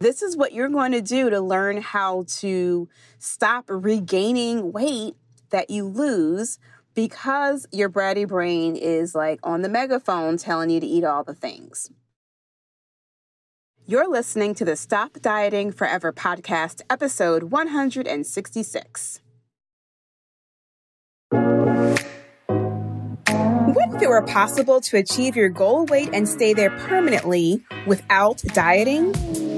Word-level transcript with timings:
This 0.00 0.22
is 0.22 0.36
what 0.36 0.52
you're 0.52 0.68
going 0.68 0.92
to 0.92 1.00
do 1.00 1.28
to 1.28 1.40
learn 1.40 1.82
how 1.82 2.24
to 2.38 2.88
stop 3.18 3.64
regaining 3.68 4.70
weight 4.70 5.16
that 5.50 5.70
you 5.70 5.86
lose 5.86 6.60
because 6.94 7.66
your 7.72 7.88
bratty 7.88 8.26
brain 8.26 8.76
is 8.76 9.14
like 9.14 9.40
on 9.42 9.62
the 9.62 9.68
megaphone 9.68 10.36
telling 10.36 10.70
you 10.70 10.78
to 10.78 10.86
eat 10.86 11.02
all 11.02 11.24
the 11.24 11.34
things. 11.34 11.90
You're 13.86 14.08
listening 14.08 14.54
to 14.56 14.64
the 14.64 14.76
Stop 14.76 15.18
Dieting 15.20 15.72
Forever 15.72 16.12
podcast, 16.12 16.82
episode 16.90 17.44
166. 17.44 19.20
What 21.30 22.04
if 23.94 24.02
it 24.02 24.08
were 24.08 24.22
possible 24.22 24.80
to 24.82 24.96
achieve 24.96 25.34
your 25.34 25.48
goal 25.48 25.86
weight 25.86 26.10
and 26.12 26.28
stay 26.28 26.52
there 26.52 26.70
permanently 26.70 27.64
without 27.86 28.42
dieting? 28.52 29.57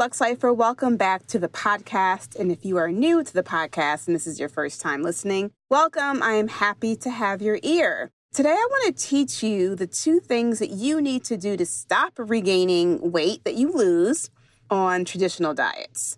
Lux 0.00 0.18
Lifer, 0.18 0.50
welcome 0.50 0.96
back 0.96 1.26
to 1.26 1.38
the 1.38 1.46
podcast. 1.46 2.34
And 2.34 2.50
if 2.50 2.64
you 2.64 2.78
are 2.78 2.90
new 2.90 3.22
to 3.22 3.34
the 3.34 3.42
podcast 3.42 4.06
and 4.06 4.16
this 4.16 4.26
is 4.26 4.40
your 4.40 4.48
first 4.48 4.80
time 4.80 5.02
listening, 5.02 5.50
welcome. 5.68 6.22
I 6.22 6.36
am 6.36 6.48
happy 6.48 6.96
to 6.96 7.10
have 7.10 7.42
your 7.42 7.58
ear. 7.62 8.10
Today, 8.32 8.48
I 8.48 8.68
want 8.70 8.96
to 8.96 9.06
teach 9.06 9.42
you 9.42 9.74
the 9.74 9.86
two 9.86 10.18
things 10.18 10.58
that 10.58 10.70
you 10.70 11.02
need 11.02 11.22
to 11.24 11.36
do 11.36 11.54
to 11.54 11.66
stop 11.66 12.14
regaining 12.16 13.12
weight 13.12 13.44
that 13.44 13.56
you 13.56 13.70
lose 13.72 14.30
on 14.70 15.04
traditional 15.04 15.52
diets. 15.52 16.16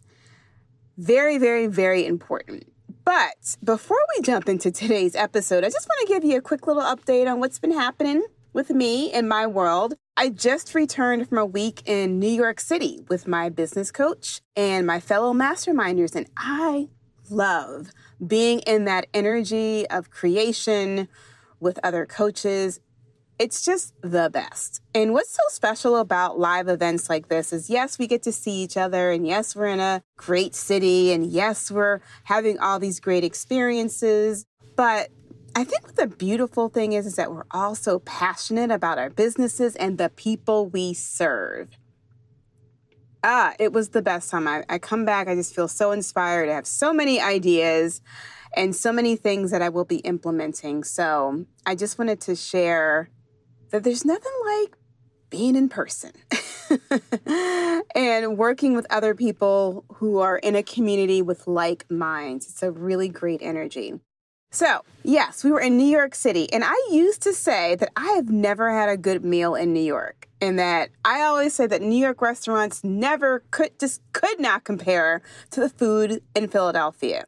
Very, 0.97 1.37
very, 1.37 1.67
very 1.67 2.07
important. 2.07 2.73
But 3.05 3.57
before 3.65 3.99
we 4.15 4.23
jump 4.23 4.49
into 4.49 4.71
today's 4.71 5.17
episode, 5.17 5.65
I 5.65 5.71
just 5.71 5.89
want 5.89 6.07
to 6.07 6.15
give 6.15 6.23
you 6.23 6.39
a 6.39 6.41
quick 6.41 6.69
little 6.69 6.85
update 6.85 7.29
on 7.29 7.41
what's 7.41 7.59
been 7.59 7.73
happening 7.73 8.23
with 8.53 8.71
me 8.71 9.13
in 9.13 9.27
my 9.27 9.45
world. 9.45 9.95
I 10.15 10.29
just 10.29 10.75
returned 10.75 11.27
from 11.29 11.39
a 11.39 11.47
week 11.47 11.83
in 11.87 12.19
New 12.19 12.29
York 12.29 12.61
City 12.61 13.01
with 13.09 13.27
my 13.27 13.49
business 13.49 13.91
coach 13.91 14.43
and 14.55 14.87
my 14.87 15.01
fellow 15.01 15.33
masterminders, 15.33 16.15
and 16.15 16.27
I 16.37 16.91
love 17.31 17.93
being 18.25 18.59
in 18.61 18.85
that 18.85 19.07
energy 19.15 19.89
of 19.89 20.11
creation 20.11 21.09
with 21.61 21.81
other 21.83 22.05
coaches. 22.05 22.79
It's 23.39 23.65
just 23.65 23.95
the 24.03 24.29
best. 24.31 24.83
And 24.95 25.15
what's 25.15 25.31
so 25.31 25.43
special 25.49 25.97
about 25.97 26.39
live 26.39 26.69
events 26.69 27.09
like 27.09 27.29
this 27.29 27.51
is 27.51 27.71
yes, 27.71 27.99
we 27.99 28.07
get 28.07 28.23
to 28.25 28.33
see 28.33 28.63
each 28.63 28.77
other, 28.77 29.11
and 29.11 29.27
yes, 29.27 29.57
we're 29.57 29.69
in 29.69 29.81
a 29.81 30.03
great 30.19 30.55
city, 30.55 31.11
and 31.13 31.25
yes, 31.25 31.71
we're 31.71 32.01
having 32.25 32.59
all 32.59 32.79
these 32.79 33.01
great 33.01 33.25
experiences. 33.25 34.45
But 34.77 35.09
I 35.55 35.65
think 35.65 35.85
what 35.85 35.97
the 35.97 36.07
beautiful 36.07 36.69
thing 36.69 36.93
is 36.93 37.07
is 37.07 37.17
that 37.17 37.31
we're 37.31 37.45
all 37.51 37.75
so 37.75 37.99
passionate 37.99 38.71
about 38.71 38.99
our 38.99 39.11
businesses 39.11 39.77
and 39.77 39.99
the 39.99 40.09
people 40.09 40.67
we 40.67 40.95
serve. 40.95 41.69
Ah, 43.23 43.55
it 43.59 43.73
was 43.73 43.91
the 43.91 44.03
best 44.03 44.31
time. 44.31 44.49
I, 44.49 44.65
I 44.69 44.79
come 44.79 45.05
back, 45.05 45.29
I 45.29 45.35
just 45.35 45.55
feel 45.55 45.69
so 45.69 45.93
inspired. 45.93 46.49
I 46.49 46.55
have 46.55 46.67
so 46.67 46.93
many 46.93 47.21
ideas 47.21 48.01
and 48.57 48.75
so 48.75 48.93
many 48.93 49.15
things 49.15 49.51
that 49.51 49.63
I 49.63 49.69
will 49.69 49.85
be 49.85 49.99
implementing. 49.99 50.85
So 50.85 51.45
I 51.67 51.75
just 51.75 51.99
wanted 51.99 52.21
to 52.23 52.35
share 52.35 53.11
that 53.71 53.85
there's 53.85 54.05
nothing 54.05 54.33
like 54.47 54.77
being 55.29 55.55
in 55.55 55.69
person 55.69 56.13
and 57.95 58.39
working 58.39 58.75
with 58.75 58.87
other 58.91 59.15
people 59.15 59.85
who 59.95 60.19
are 60.19 60.39
in 60.39 60.57
a 60.57 60.63
community 60.63 61.23
with 61.23 61.47
like 61.47 61.91
minds. 61.91 62.47
It's 62.49 62.63
a 62.63 62.71
really 62.71 63.09
great 63.09 63.41
energy. 63.43 64.01
So, 64.55 64.83
yes, 65.03 65.43
we 65.43 65.51
were 65.51 65.63
in 65.63 65.79
New 65.79 65.87
York 65.87 66.15
City, 66.15 66.53
and 66.53 66.63
I 66.63 66.75
used 66.91 67.23
to 67.23 67.33
say 67.33 67.75
that 67.77 67.89
I 67.97 68.13
have 68.13 68.29
never 68.29 68.71
had 68.71 68.91
a 68.91 68.99
good 68.99 69.25
meal 69.25 69.55
in 69.55 69.73
New 69.73 69.81
York, 69.81 70.29
and 70.43 70.59
that 70.59 70.91
I 71.07 71.23
always 71.23 71.55
say 71.55 71.67
that 71.67 71.81
New 71.81 71.97
York 71.97 72.21
restaurants 72.21 72.85
never 72.85 73.45
could 73.51 73.79
just 73.81 74.03
could 74.13 74.39
not 74.39 74.65
compare 74.65 75.23
to 75.53 75.61
the 75.61 75.71
food 75.71 76.23
in 76.37 76.49
Philadelphia. 76.49 77.25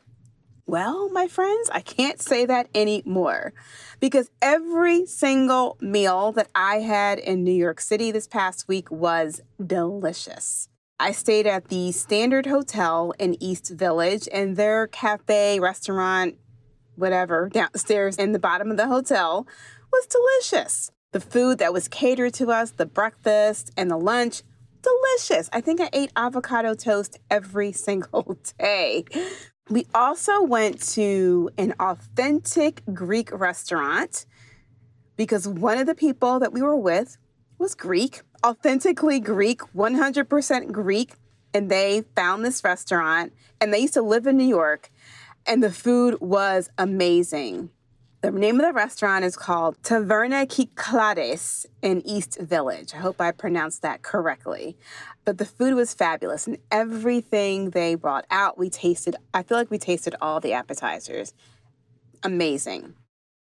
Well, 0.66 1.08
my 1.08 1.26
friends, 1.26 1.70
I 1.72 1.80
can't 1.80 2.20
say 2.20 2.44
that 2.44 2.68
anymore 2.74 3.54
because 4.00 4.30
every 4.42 5.06
single 5.06 5.78
meal 5.80 6.30
that 6.32 6.50
I 6.54 6.80
had 6.80 7.18
in 7.18 7.42
New 7.42 7.54
York 7.54 7.80
City 7.80 8.10
this 8.10 8.26
past 8.26 8.68
week 8.68 8.90
was 8.90 9.40
delicious. 9.64 10.68
I 11.00 11.12
stayed 11.12 11.46
at 11.46 11.68
the 11.68 11.90
Standard 11.90 12.46
Hotel 12.46 13.14
in 13.18 13.42
East 13.42 13.70
Village, 13.70 14.28
and 14.30 14.56
their 14.56 14.86
cafe, 14.86 15.58
restaurant, 15.58 16.36
whatever, 16.96 17.48
downstairs 17.48 18.16
in 18.16 18.32
the 18.32 18.38
bottom 18.38 18.70
of 18.70 18.76
the 18.76 18.88
hotel 18.88 19.46
was 19.92 20.06
delicious. 20.06 20.90
The 21.12 21.20
food 21.20 21.58
that 21.58 21.72
was 21.72 21.88
catered 21.88 22.34
to 22.34 22.50
us, 22.50 22.72
the 22.72 22.86
breakfast 22.86 23.70
and 23.76 23.90
the 23.90 23.96
lunch, 23.96 24.42
delicious. 24.82 25.48
I 25.52 25.60
think 25.60 25.80
I 25.80 25.88
ate 25.92 26.12
avocado 26.16 26.74
toast 26.74 27.18
every 27.30 27.72
single 27.88 28.38
day. 28.58 29.04
We 29.70 29.86
also 29.94 30.42
went 30.42 30.82
to 30.92 31.50
an 31.56 31.74
authentic 31.80 32.82
Greek 32.92 33.32
restaurant 33.32 34.26
because 35.16 35.48
one 35.48 35.78
of 35.78 35.86
the 35.86 35.94
people 35.94 36.38
that 36.40 36.52
we 36.52 36.60
were 36.60 36.76
with 36.76 37.16
was 37.58 37.74
Greek, 37.74 38.22
authentically 38.44 39.20
Greek, 39.20 39.60
100% 39.74 40.72
Greek. 40.72 41.14
And 41.54 41.70
they 41.70 42.02
found 42.16 42.44
this 42.44 42.62
restaurant 42.64 43.32
and 43.60 43.72
they 43.72 43.78
used 43.78 43.94
to 43.94 44.02
live 44.02 44.26
in 44.26 44.36
New 44.36 44.44
York 44.44 44.90
and 45.46 45.62
the 45.62 45.72
food 45.72 46.20
was 46.20 46.70
amazing. 46.78 47.70
The 48.22 48.30
name 48.30 48.58
of 48.58 48.66
the 48.66 48.72
restaurant 48.72 49.22
is 49.24 49.36
called 49.36 49.76
Taverna 49.82 50.46
Kyclades 50.46 51.66
in 51.82 52.00
East 52.06 52.38
Village. 52.40 52.94
I 52.94 52.96
hope 52.96 53.20
I 53.20 53.32
pronounced 53.32 53.82
that 53.82 54.00
correctly. 54.00 54.78
But 55.26 55.36
the 55.36 55.44
food 55.44 55.74
was 55.74 55.92
fabulous 55.92 56.46
and 56.46 56.56
everything 56.70 57.70
they 57.70 57.96
brought 57.96 58.24
out, 58.30 58.56
we 58.56 58.70
tasted. 58.70 59.16
I 59.34 59.42
feel 59.42 59.58
like 59.58 59.70
we 59.70 59.76
tasted 59.76 60.14
all 60.22 60.40
the 60.40 60.54
appetizers. 60.54 61.34
Amazing. 62.22 62.94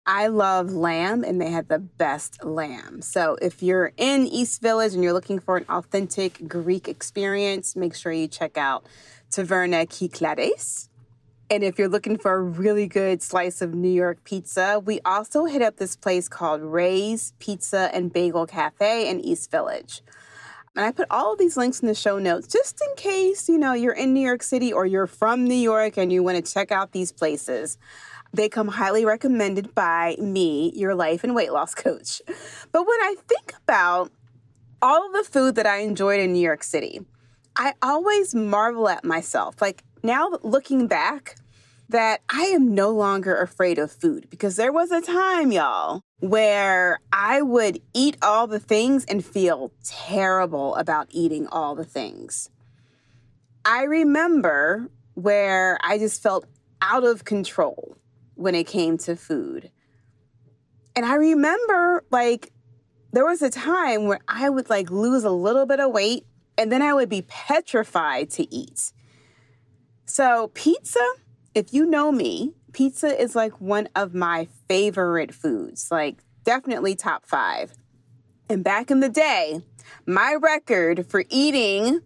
I 0.06 0.28
love 0.28 0.72
lamb 0.72 1.25
and 1.25 1.41
they 1.41 1.50
had 1.50 1.69
the 1.69 1.81
best 1.81 2.44
lamb. 2.44 3.03
So 3.03 3.37
if 3.42 3.62
you're 3.62 3.92
in 3.97 4.26
East 4.28 4.62
Village 4.62 4.94
and 4.94 5.03
you're 5.03 5.12
looking 5.12 5.41
for 5.41 5.56
an 5.56 5.66
authentic 5.69 6.47
Greek 6.47 6.87
experience, 6.87 7.75
make 7.75 7.97
sure 7.97 8.12
you 8.12 8.28
check 8.28 8.56
out 8.56 8.87
Taverna 9.31 9.88
Kyclades. 9.88 10.88
And 11.50 11.64
if 11.64 11.78
you're 11.78 11.88
looking 11.88 12.19
for 12.19 12.34
a 12.34 12.42
really 12.42 12.86
good 12.86 13.22
slice 13.22 13.62
of 13.62 13.72
New 13.72 13.88
York 13.88 14.22
pizza, 14.25 14.82
we 14.84 15.00
also 15.06 15.47
hit 15.47 15.62
up 15.62 15.76
this 15.76 15.97
place 15.97 16.28
called 16.28 16.60
Ray's 16.60 17.32
Pizza 17.38 17.91
and 17.94 18.12
Bagel 18.12 18.47
Cafe 18.47 19.09
in 19.09 19.19
East 19.20 19.50
Village. 19.50 20.03
And 20.76 20.84
I 20.84 20.92
put 20.92 21.06
all 21.10 21.32
of 21.32 21.38
these 21.38 21.56
links 21.56 21.81
in 21.81 21.88
the 21.88 21.94
show 21.94 22.19
notes 22.19 22.48
just 22.48 22.82
in 22.82 22.94
case, 22.97 23.48
you 23.48 23.56
know, 23.56 23.72
you're 23.72 23.94
in 23.94 24.12
New 24.12 24.20
York 24.20 24.42
City 24.42 24.75
or 24.75 24.84
you're 24.84 25.06
from 25.06 25.44
New 25.44 25.54
York 25.54 25.97
and 25.97 26.12
you 26.12 26.22
want 26.22 26.44
to 26.44 26.53
check 26.53 26.70
out 26.70 26.92
these 26.92 27.12
places. 27.12 27.78
They 28.34 28.50
come 28.50 28.69
highly 28.69 29.06
recommended 29.06 29.75
by 29.75 30.16
me, 30.20 30.70
your 30.76 30.94
life 30.94 31.25
and 31.25 31.34
weight 31.34 31.53
loss 31.53 31.75
coach. 31.75 32.20
But 32.72 32.87
when 32.87 33.00
I 33.00 33.16
think 33.26 33.54
about 33.64 34.12
all 34.82 35.06
of 35.06 35.14
the 35.14 35.25
food 35.25 35.54
that 35.54 35.66
I 35.66 35.78
enjoyed 35.78 36.20
in 36.20 36.34
New 36.34 36.41
York 36.41 36.62
City, 36.62 37.00
I 37.56 37.72
always 37.82 38.34
marvel 38.34 38.88
at 38.88 39.02
myself. 39.02 39.62
Like, 39.62 39.82
now 40.02 40.38
looking 40.43 40.87
back, 40.87 41.37
that 41.88 42.20
I 42.29 42.43
am 42.43 42.75
no 42.75 42.90
longer 42.90 43.37
afraid 43.40 43.79
of 43.79 43.90
food 43.90 44.29
because 44.31 44.56
there 44.56 44.73
was 44.73 44.90
a 44.90 45.00
time, 45.00 45.52
y'all, 45.52 46.02
where 46.20 47.00
I 47.12 47.40
would 47.43 47.81
eat 47.94 48.17
all 48.23 48.46
the 48.46 48.61
things 48.61 49.05
and 49.06 49.25
feel 49.25 49.73
terrible 49.82 50.75
about 50.76 51.08
eating 51.11 51.46
all 51.46 51.75
the 51.75 51.85
things. 51.85 52.50
I 53.64 53.85
remember 53.85 54.90
where 55.14 55.79
I 55.82 55.99
just 55.99 56.23
felt 56.23 56.46
out 56.82 57.05
of 57.05 57.25
control 57.25 57.96
when 58.34 58.55
it 58.55 58.67
came 58.67 58.99
to 58.99 59.17
food. 59.17 59.70
And 60.94 61.06
I 61.06 61.14
remember 61.14 62.05
like 62.11 62.52
there 63.12 63.25
was 63.25 63.41
a 63.41 63.50
time 63.50 64.06
where 64.06 64.20
I 64.29 64.50
would 64.50 64.69
like 64.69 64.91
lose 64.91 65.25
a 65.25 65.31
little 65.31 65.67
bit 65.67 65.81
of 65.81 65.93
weight 65.93 66.26
and 66.58 66.70
then 66.70 66.82
I 66.82 66.93
would 66.93 67.08
be 67.08 67.23
petrified 67.23 68.31
to 68.32 68.55
eat. 68.55 68.93
So, 70.05 70.50
pizza, 70.55 71.06
if 71.58 71.75
you 71.75 71.84
know 71.84 72.12
me, 72.12 72.52
pizza 72.72 73.20
is 73.20 73.34
like 73.34 73.60
one 73.60 73.88
of 73.96 74.14
my 74.14 74.46
favorite 74.69 75.34
foods, 75.34 75.88
like 75.90 76.19
definitely 76.44 76.94
top 76.94 77.26
five. 77.26 77.72
And 78.49 78.62
back 78.62 78.93
in 78.93 79.00
the 79.00 79.08
day, 79.08 79.62
My 80.06 80.37
record 80.40 81.06
for 81.10 81.25
eating 81.28 82.00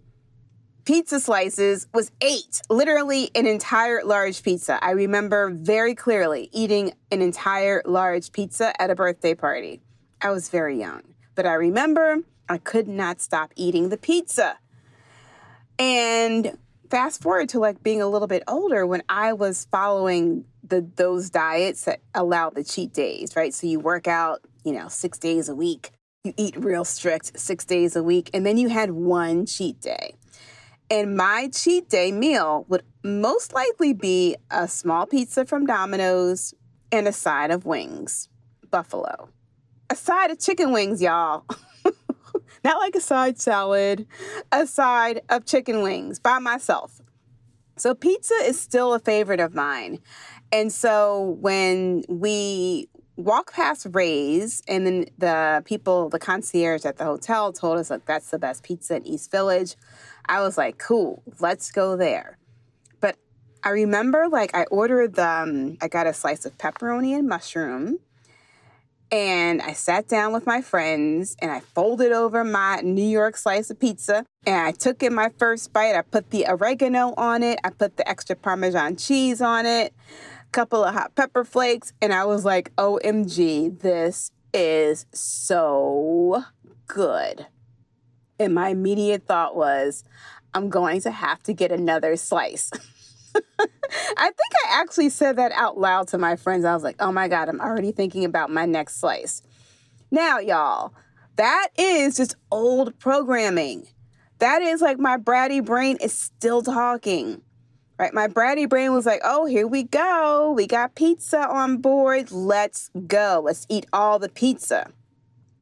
pizza 0.85 1.21
slices 1.21 1.87
was 1.93 2.11
eight, 2.21 2.61
literally 2.69 3.31
an 3.35 3.47
entire 3.47 4.03
large 4.05 4.43
pizza. 4.43 4.83
I 4.83 4.93
remember 4.93 5.51
very 5.51 5.95
clearly 5.95 6.49
eating 6.53 6.95
an 7.11 7.23
entire 7.23 7.83
large 7.85 8.33
pizza 8.33 8.81
at 8.81 8.91
a 8.91 8.95
birthday 8.95 9.35
party. 9.35 9.81
I 10.21 10.31
was 10.31 10.49
very 10.49 10.79
young, 10.79 11.03
but 11.35 11.47
I 11.47 11.55
remember 11.55 12.19
I 12.49 12.59
could 12.59 12.89
not 12.89 13.21
stop 13.21 13.53
eating 13.57 13.89
the 13.89 13.97
pizza. 13.97 14.59
And 15.79 16.59
fast 16.93 17.23
forward 17.23 17.49
to 17.49 17.59
like 17.59 17.83
being 17.83 18.03
a 18.03 18.07
little 18.07 18.29
bit 18.29 18.43
older 18.47 18.87
when 18.87 19.03
I 19.09 19.33
was 19.33 19.67
following 19.73 20.45
the 20.63 20.87
those 20.97 21.31
diets 21.31 21.87
that 21.87 22.01
allow 22.15 22.51
the 22.51 22.63
cheat 22.63 22.93
days, 22.93 23.35
right? 23.35 23.55
So 23.55 23.67
you 23.67 23.81
work 23.81 24.07
out, 24.07 24.43
you 24.63 24.73
know, 24.75 24.89
6 24.89 25.19
days 25.19 25.49
a 25.49 25.55
week. 25.55 25.93
You 26.23 26.35
eat 26.37 26.55
real 26.55 26.85
strict 26.85 27.41
6 27.41 27.65
days 27.65 27.97
a 27.97 28.03
week 28.03 28.29
and 28.35 28.45
then 28.45 28.59
you 28.59 28.69
had 28.69 28.91
one 28.91 29.47
cheat 29.47 29.81
day. 29.81 30.17
And 30.91 31.17
my 31.17 31.49
cheat 31.49 31.89
day 31.89 32.13
meal 32.13 32.67
would 32.69 32.83
most 33.03 33.55
likely 33.55 33.95
be 33.95 34.37
a 34.51 34.69
small 34.69 35.07
pizza 35.07 35.47
from 35.47 35.65
Domino's 35.65 36.53
and 36.93 37.09
a 37.09 37.13
side 37.13 37.51
of 37.51 37.65
wings, 37.65 38.29
buffalo. 38.71 39.31
A 39.89 39.97
side 39.97 40.31
of 40.31 40.39
chicken 40.39 40.73
wings, 40.73 41.01
y'all. 41.01 41.47
Not 42.65 42.79
like 42.79 42.95
a 42.95 43.01
side 43.01 43.41
salad, 43.41 44.07
a 44.51 44.67
side 44.67 45.23
of 45.29 45.45
chicken 45.45 45.83
wings 45.83 46.19
by 46.19 46.39
myself. 46.39 47.01
So 47.77 47.95
pizza 47.95 48.35
is 48.45 48.61
still 48.61 48.95
a 48.95 48.99
favorite 48.99 49.41
of 49.41 49.55
mine. 49.55 49.99
And 50.53 50.71
so 50.73 51.37
when 51.41 52.05
we 52.09 52.89
walk 53.17 53.53
past 53.53 53.87
Ray's, 53.91 54.63
and 54.69 54.87
then 54.87 55.07
the 55.19 55.63
people, 55.65 56.09
the 56.09 56.19
concierge 56.19 56.85
at 56.85 56.99
the 56.99 57.05
hotel 57.05 57.53
told 57.53 57.79
us 57.79 57.91
like 57.91 58.05
that's 58.07 58.31
the 58.31 58.39
best 58.39 58.63
pizza 58.63 58.97
in 58.97 59.07
East 59.07 59.31
Village. 59.31 59.77
I 60.27 60.41
was 60.41 60.57
like, 60.57 60.79
cool, 60.79 61.23
let's 61.41 61.71
go 61.71 61.97
there. 61.97 62.39
But 63.01 63.17
I 63.65 63.71
remember 63.71 64.29
like 64.29 64.55
I 64.55 64.65
ordered 64.65 65.15
the, 65.15 65.29
um, 65.29 65.79
I 65.81 65.89
got 65.89 66.07
a 66.07 66.13
slice 66.13 66.47
of 66.47 66.57
pepperoni 66.59 67.17
and 67.17 67.29
mushroom. 67.29 67.99
And 69.13 69.61
I 69.61 69.75
sat 69.75 70.09
down 70.09 70.33
with 70.33 70.47
my 70.47 70.63
friends 70.63 71.37
and 71.43 71.51
I 71.51 71.61
folded 71.61 72.13
over 72.13 72.43
my 72.45 72.81
New 72.83 73.07
York 73.07 73.37
slice 73.37 73.69
of 73.69 73.79
pizza 73.79 74.25
and 74.47 74.57
I 74.57 74.73
took 74.73 75.03
in 75.03 75.15
my 75.15 75.29
first 75.37 75.71
bite. 75.71 75.95
I 75.95 76.01
put 76.01 76.31
the 76.31 76.47
oregano 76.49 77.13
on 77.19 77.43
it, 77.43 77.61
I 77.63 77.69
put 77.69 77.99
the 77.99 78.09
extra 78.09 78.35
Parmesan 78.35 78.97
cheese 78.97 79.43
on 79.43 79.67
it, 79.67 79.93
a 80.41 80.51
couple 80.51 80.83
of 80.83 80.95
hot 80.95 81.15
pepper 81.15 81.45
flakes, 81.45 81.93
and 82.01 82.15
I 82.15 82.25
was 82.25 82.47
like, 82.47 82.75
OMG, 82.77 83.81
this 83.81 84.33
is 84.55 85.05
so 85.13 86.45
good. 86.87 87.47
And 88.39 88.55
my 88.55 88.71
immediate 88.71 89.27
thought 89.27 89.55
was, 89.55 90.05
I'm 90.55 90.71
going 90.71 91.03
to 91.03 91.11
have 91.11 91.43
to 91.43 91.53
get 91.53 91.71
another 91.71 92.17
slice. 92.17 92.71
I 93.37 94.27
think 94.27 94.53
I 94.67 94.81
actually 94.81 95.11
said 95.11 95.37
that 95.37 95.53
out 95.53 95.79
loud 95.79 96.09
to 96.09 96.19
my 96.19 96.37
friends. 96.37 96.65
I 96.65 96.75
was 96.75 96.83
like, 96.83 96.97
oh 97.01 97.13
my 97.13 97.29
God, 97.29 97.49
I'm 97.49 97.61
already 97.61 97.93
thinking 97.93 98.25
about 98.25 98.51
my 98.51 98.67
next 98.67 99.01
slice. 99.01 99.43
Now, 100.11 100.39
y'all, 100.39 100.95
that 101.37 101.69
is 101.77 102.17
just 102.17 102.37
old 102.51 102.99
programming. 102.99 103.87
That 104.39 104.63
is 104.63 104.81
like 104.81 104.99
my 104.99 105.17
bratty 105.17 105.65
brain 105.65 105.99
is 106.01 106.13
still 106.13 106.63
talking. 106.63 107.43
Right? 107.99 108.13
My 108.13 108.27
bratty 108.27 108.69
brain 108.69 108.93
was 108.93 109.07
like, 109.07 109.21
oh, 109.23 109.47
here 109.47 109.67
we 109.67 109.85
go. 109.85 110.53
We 110.53 110.67
got 110.67 110.95
pizza 110.95 111.49
on 111.49 111.77
board. 111.77 112.33
Let's 112.33 112.91
go. 113.07 113.43
Let's 113.45 113.67
eat 113.69 113.87
all 113.93 114.19
the 114.19 114.29
pizza. 114.29 114.91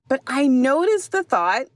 But 0.09 0.23
I 0.27 0.47
noticed 0.47 1.13
the 1.13 1.23
thought 1.23 1.67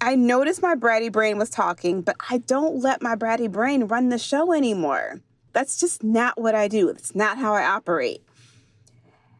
I 0.00 0.14
noticed 0.14 0.60
my 0.60 0.74
bratty 0.74 1.10
brain 1.10 1.38
was 1.38 1.48
talking, 1.48 2.02
but 2.02 2.16
I 2.28 2.38
don't 2.38 2.82
let 2.82 3.00
my 3.00 3.16
bratty 3.16 3.50
brain 3.50 3.84
run 3.84 4.10
the 4.10 4.18
show 4.18 4.52
anymore. 4.52 5.22
That's 5.56 5.80
just 5.80 6.04
not 6.04 6.38
what 6.38 6.54
I 6.54 6.68
do. 6.68 6.88
That's 6.88 7.14
not 7.14 7.38
how 7.38 7.54
I 7.54 7.64
operate. 7.64 8.22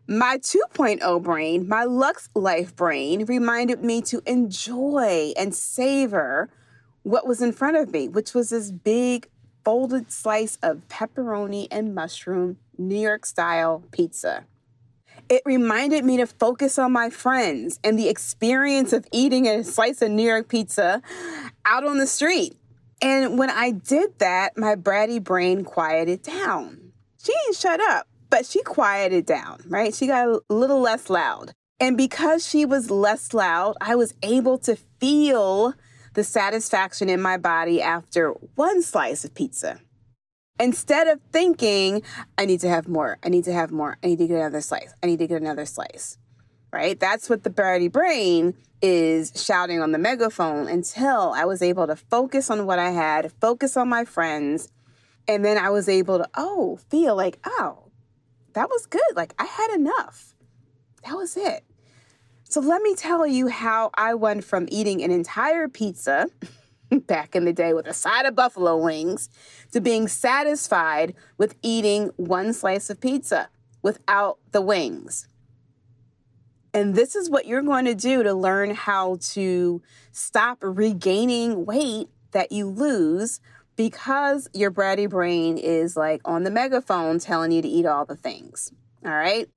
My 0.06 0.38
2.0 0.38 1.22
brain, 1.22 1.68
my 1.68 1.84
Lux 1.84 2.30
Life 2.34 2.74
brain, 2.74 3.26
reminded 3.26 3.84
me 3.84 4.00
to 4.00 4.22
enjoy 4.24 5.34
and 5.36 5.54
savor 5.54 6.48
what 7.02 7.26
was 7.26 7.42
in 7.42 7.52
front 7.52 7.76
of 7.76 7.92
me, 7.92 8.08
which 8.08 8.32
was 8.32 8.48
this 8.48 8.70
big 8.70 9.28
folded 9.62 10.10
slice 10.10 10.56
of 10.62 10.88
pepperoni 10.88 11.68
and 11.70 11.94
mushroom 11.94 12.56
New 12.78 12.98
York 12.98 13.26
style 13.26 13.84
pizza. 13.90 14.46
It 15.28 15.42
reminded 15.44 16.02
me 16.06 16.16
to 16.16 16.26
focus 16.26 16.78
on 16.78 16.92
my 16.92 17.10
friends 17.10 17.78
and 17.84 17.98
the 17.98 18.08
experience 18.08 18.94
of 18.94 19.06
eating 19.12 19.46
a 19.46 19.62
slice 19.62 20.00
of 20.00 20.12
New 20.12 20.26
York 20.26 20.48
pizza 20.48 21.02
out 21.66 21.84
on 21.84 21.98
the 21.98 22.06
street. 22.06 22.56
And 23.02 23.38
when 23.38 23.50
I 23.50 23.72
did 23.72 24.18
that, 24.18 24.56
my 24.56 24.74
bratty 24.74 25.22
brain 25.22 25.64
quieted 25.64 26.22
down. 26.22 26.92
She 27.22 27.32
didn't 27.32 27.56
shut 27.56 27.80
up, 27.80 28.06
but 28.30 28.46
she 28.46 28.62
quieted 28.62 29.26
down, 29.26 29.62
right? 29.68 29.94
She 29.94 30.06
got 30.06 30.28
a 30.28 30.40
little 30.48 30.80
less 30.80 31.10
loud. 31.10 31.52
And 31.78 31.96
because 31.96 32.46
she 32.46 32.64
was 32.64 32.90
less 32.90 33.34
loud, 33.34 33.76
I 33.80 33.96
was 33.96 34.14
able 34.22 34.58
to 34.60 34.76
feel 34.76 35.74
the 36.14 36.24
satisfaction 36.24 37.10
in 37.10 37.20
my 37.20 37.36
body 37.36 37.82
after 37.82 38.30
one 38.54 38.82
slice 38.82 39.24
of 39.24 39.34
pizza. 39.34 39.80
Instead 40.58 41.06
of 41.08 41.20
thinking, 41.32 42.02
I 42.38 42.46
need 42.46 42.60
to 42.60 42.68
have 42.70 42.88
more, 42.88 43.18
I 43.22 43.28
need 43.28 43.44
to 43.44 43.52
have 43.52 43.70
more, 43.70 43.98
I 44.02 44.06
need 44.06 44.18
to 44.18 44.26
get 44.26 44.38
another 44.38 44.62
slice, 44.62 44.94
I 45.02 45.06
need 45.06 45.18
to 45.18 45.26
get 45.26 45.42
another 45.42 45.66
slice, 45.66 46.16
right? 46.72 46.98
That's 46.98 47.28
what 47.28 47.42
the 47.42 47.50
bratty 47.50 47.92
brain 47.92 48.54
is 48.82 49.32
shouting 49.34 49.80
on 49.80 49.92
the 49.92 49.98
megaphone 49.98 50.68
until 50.68 51.32
I 51.34 51.44
was 51.44 51.62
able 51.62 51.86
to 51.86 51.96
focus 51.96 52.50
on 52.50 52.66
what 52.66 52.78
I 52.78 52.90
had, 52.90 53.32
focus 53.40 53.76
on 53.76 53.88
my 53.88 54.04
friends, 54.04 54.68
and 55.28 55.44
then 55.44 55.58
I 55.58 55.70
was 55.70 55.88
able 55.88 56.18
to, 56.18 56.28
oh, 56.36 56.78
feel 56.88 57.16
like, 57.16 57.38
oh, 57.44 57.86
that 58.52 58.68
was 58.68 58.86
good. 58.86 59.00
Like 59.14 59.34
I 59.38 59.44
had 59.44 59.74
enough. 59.74 60.34
That 61.04 61.16
was 61.16 61.36
it. 61.36 61.64
So 62.44 62.60
let 62.60 62.80
me 62.80 62.94
tell 62.94 63.26
you 63.26 63.48
how 63.48 63.90
I 63.94 64.14
went 64.14 64.44
from 64.44 64.66
eating 64.70 65.02
an 65.02 65.10
entire 65.10 65.68
pizza 65.68 66.28
back 67.06 67.34
in 67.36 67.44
the 67.44 67.52
day 67.52 67.74
with 67.74 67.86
a 67.86 67.92
side 67.92 68.24
of 68.24 68.34
buffalo 68.34 68.76
wings 68.76 69.28
to 69.72 69.80
being 69.80 70.08
satisfied 70.08 71.14
with 71.38 71.56
eating 71.62 72.10
one 72.16 72.52
slice 72.52 72.88
of 72.88 73.00
pizza 73.00 73.48
without 73.82 74.38
the 74.52 74.60
wings. 74.60 75.28
And 76.76 76.94
this 76.94 77.16
is 77.16 77.30
what 77.30 77.46
you're 77.46 77.62
going 77.62 77.86
to 77.86 77.94
do 77.94 78.22
to 78.22 78.34
learn 78.34 78.74
how 78.74 79.16
to 79.30 79.80
stop 80.12 80.58
regaining 80.60 81.64
weight 81.64 82.10
that 82.32 82.52
you 82.52 82.66
lose 82.66 83.40
because 83.76 84.46
your 84.52 84.70
bratty 84.70 85.08
brain 85.08 85.56
is 85.56 85.96
like 85.96 86.20
on 86.26 86.42
the 86.42 86.50
megaphone 86.50 87.18
telling 87.18 87.50
you 87.50 87.62
to 87.62 87.68
eat 87.68 87.86
all 87.86 88.04
the 88.04 88.14
things. 88.14 88.72
All 89.02 89.10
right. 89.10 89.48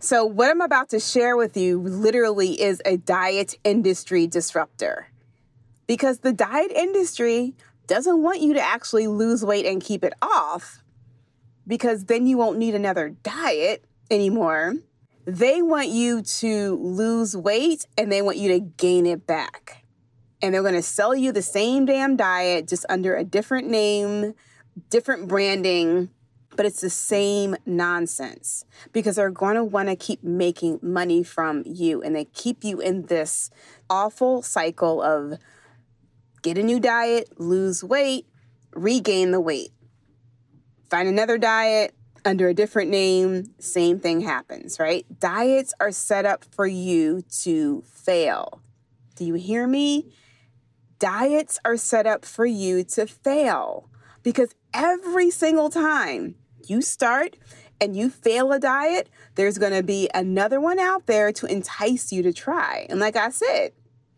So, 0.00 0.26
what 0.26 0.50
I'm 0.50 0.60
about 0.60 0.90
to 0.90 1.00
share 1.00 1.34
with 1.34 1.56
you 1.56 1.80
literally 1.80 2.60
is 2.60 2.82
a 2.84 2.98
diet 2.98 3.54
industry 3.64 4.26
disruptor 4.26 5.06
because 5.86 6.18
the 6.18 6.34
diet 6.34 6.72
industry 6.72 7.54
doesn't 7.86 8.22
want 8.22 8.42
you 8.42 8.52
to 8.52 8.60
actually 8.60 9.06
lose 9.06 9.42
weight 9.42 9.64
and 9.64 9.82
keep 9.82 10.04
it 10.04 10.12
off 10.20 10.84
because 11.66 12.04
then 12.04 12.26
you 12.26 12.36
won't 12.36 12.58
need 12.58 12.74
another 12.74 13.08
diet 13.22 13.82
anymore. 14.10 14.74
They 15.30 15.62
want 15.62 15.90
you 15.90 16.22
to 16.22 16.74
lose 16.74 17.36
weight 17.36 17.86
and 17.96 18.10
they 18.10 18.20
want 18.20 18.38
you 18.38 18.48
to 18.48 18.58
gain 18.58 19.06
it 19.06 19.28
back. 19.28 19.84
And 20.42 20.52
they're 20.52 20.62
going 20.62 20.74
to 20.74 20.82
sell 20.82 21.14
you 21.14 21.30
the 21.30 21.40
same 21.40 21.84
damn 21.84 22.16
diet 22.16 22.66
just 22.66 22.84
under 22.88 23.14
a 23.14 23.22
different 23.22 23.68
name, 23.68 24.34
different 24.88 25.28
branding, 25.28 26.10
but 26.56 26.66
it's 26.66 26.80
the 26.80 26.90
same 26.90 27.54
nonsense 27.64 28.64
because 28.92 29.14
they're 29.14 29.30
going 29.30 29.54
to 29.54 29.62
want 29.62 29.88
to 29.88 29.94
keep 29.94 30.24
making 30.24 30.80
money 30.82 31.22
from 31.22 31.62
you 31.64 32.02
and 32.02 32.16
they 32.16 32.24
keep 32.24 32.64
you 32.64 32.80
in 32.80 33.02
this 33.02 33.50
awful 33.88 34.42
cycle 34.42 35.00
of 35.00 35.38
get 36.42 36.58
a 36.58 36.62
new 36.64 36.80
diet, 36.80 37.38
lose 37.38 37.84
weight, 37.84 38.26
regain 38.74 39.30
the 39.30 39.40
weight. 39.40 39.70
Find 40.88 41.08
another 41.08 41.38
diet 41.38 41.94
under 42.24 42.48
a 42.48 42.54
different 42.54 42.90
name, 42.90 43.54
same 43.58 44.00
thing 44.00 44.20
happens, 44.20 44.78
right? 44.78 45.06
Diets 45.18 45.72
are 45.80 45.92
set 45.92 46.26
up 46.26 46.44
for 46.44 46.66
you 46.66 47.22
to 47.42 47.82
fail. 47.86 48.60
Do 49.16 49.24
you 49.24 49.34
hear 49.34 49.66
me? 49.66 50.12
Diets 50.98 51.58
are 51.64 51.76
set 51.76 52.06
up 52.06 52.24
for 52.24 52.46
you 52.46 52.84
to 52.84 53.06
fail 53.06 53.88
because 54.22 54.54
every 54.74 55.30
single 55.30 55.70
time 55.70 56.34
you 56.66 56.82
start 56.82 57.36
and 57.80 57.96
you 57.96 58.10
fail 58.10 58.52
a 58.52 58.58
diet, 58.58 59.08
there's 59.34 59.58
going 59.58 59.72
to 59.72 59.82
be 59.82 60.10
another 60.14 60.60
one 60.60 60.78
out 60.78 61.06
there 61.06 61.32
to 61.32 61.46
entice 61.46 62.12
you 62.12 62.22
to 62.22 62.32
try. 62.32 62.86
And 62.90 63.00
like 63.00 63.16
I 63.16 63.30
said, 63.30 63.72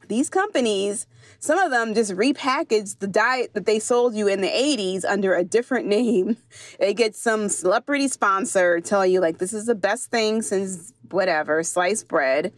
these 0.09 0.29
companies, 0.31 1.07
some 1.39 1.59
of 1.59 1.71
them 1.71 1.95
just 1.95 2.13
repackaged 2.13 2.99
the 2.99 3.07
diet 3.07 3.55
that 3.55 3.67
they 3.67 3.79
sold 3.79 4.15
you 4.15 4.29
in 4.29 4.41
the 4.41 4.49
80s 4.49 5.05
under 5.05 5.35
a 5.35 5.45
different 5.45 5.87
name. 5.99 6.37
They 6.79 6.95
get 6.95 7.15
some 7.17 7.49
celebrity 7.49 8.09
sponsor 8.09 8.81
tell 8.81 9.07
you, 9.07 9.21
like, 9.21 9.39
this 9.39 9.53
is 9.53 9.67
the 9.67 9.75
best 9.75 10.11
thing 10.11 10.43
since 10.43 10.93
whatever, 11.11 11.63
sliced 11.63 12.09
bread. 12.09 12.53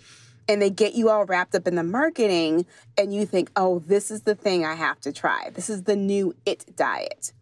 and 0.48 0.60
they 0.60 0.70
get 0.70 0.94
you 0.94 1.08
all 1.08 1.24
wrapped 1.24 1.54
up 1.54 1.66
in 1.66 1.74
the 1.74 1.82
marketing 1.82 2.66
and 2.98 3.14
you 3.14 3.24
think, 3.26 3.50
oh, 3.56 3.78
this 3.80 4.10
is 4.10 4.22
the 4.22 4.34
thing 4.34 4.64
I 4.64 4.74
have 4.74 5.00
to 5.00 5.12
try. 5.12 5.50
This 5.54 5.70
is 5.70 5.84
the 5.84 5.96
new 5.96 6.34
it 6.44 6.76
diet. 6.76 7.32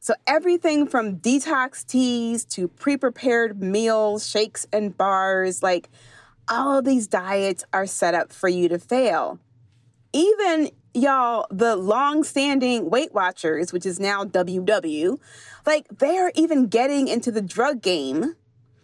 So, 0.00 0.14
everything 0.26 0.86
from 0.86 1.16
detox 1.16 1.84
teas 1.84 2.44
to 2.46 2.68
pre 2.68 2.96
prepared 2.96 3.62
meals, 3.62 4.28
shakes, 4.28 4.66
and 4.72 4.96
bars 4.96 5.62
like 5.62 5.88
all 6.48 6.78
of 6.78 6.84
these 6.84 7.06
diets 7.06 7.64
are 7.72 7.86
set 7.86 8.14
up 8.14 8.32
for 8.32 8.48
you 8.48 8.68
to 8.68 8.78
fail. 8.78 9.38
Even 10.12 10.70
y'all, 10.92 11.46
the 11.50 11.76
long 11.76 12.22
standing 12.22 12.90
Weight 12.90 13.12
Watchers, 13.12 13.72
which 13.72 13.86
is 13.86 13.98
now 13.98 14.24
WW, 14.24 15.18
like 15.66 15.86
they're 15.98 16.32
even 16.34 16.66
getting 16.66 17.08
into 17.08 17.30
the 17.30 17.42
drug 17.42 17.82
game 17.82 18.34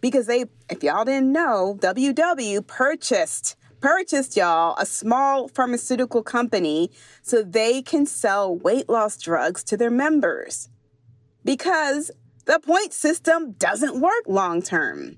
because 0.01 0.25
they, 0.25 0.45
if 0.69 0.83
y'all 0.83 1.05
didn't 1.05 1.31
know, 1.31 1.77
WW 1.79 2.65
purchased 2.65 3.55
purchased 3.81 4.37
y'all 4.37 4.75
a 4.77 4.85
small 4.85 5.47
pharmaceutical 5.47 6.21
company 6.21 6.91
so 7.23 7.41
they 7.41 7.81
can 7.81 8.05
sell 8.05 8.55
weight 8.55 8.87
loss 8.87 9.17
drugs 9.17 9.63
to 9.63 9.75
their 9.75 9.89
members. 9.89 10.69
Because 11.43 12.11
the 12.45 12.59
point 12.59 12.93
system 12.93 13.53
doesn't 13.53 13.99
work 13.99 14.23
long 14.27 14.61
term. 14.61 15.17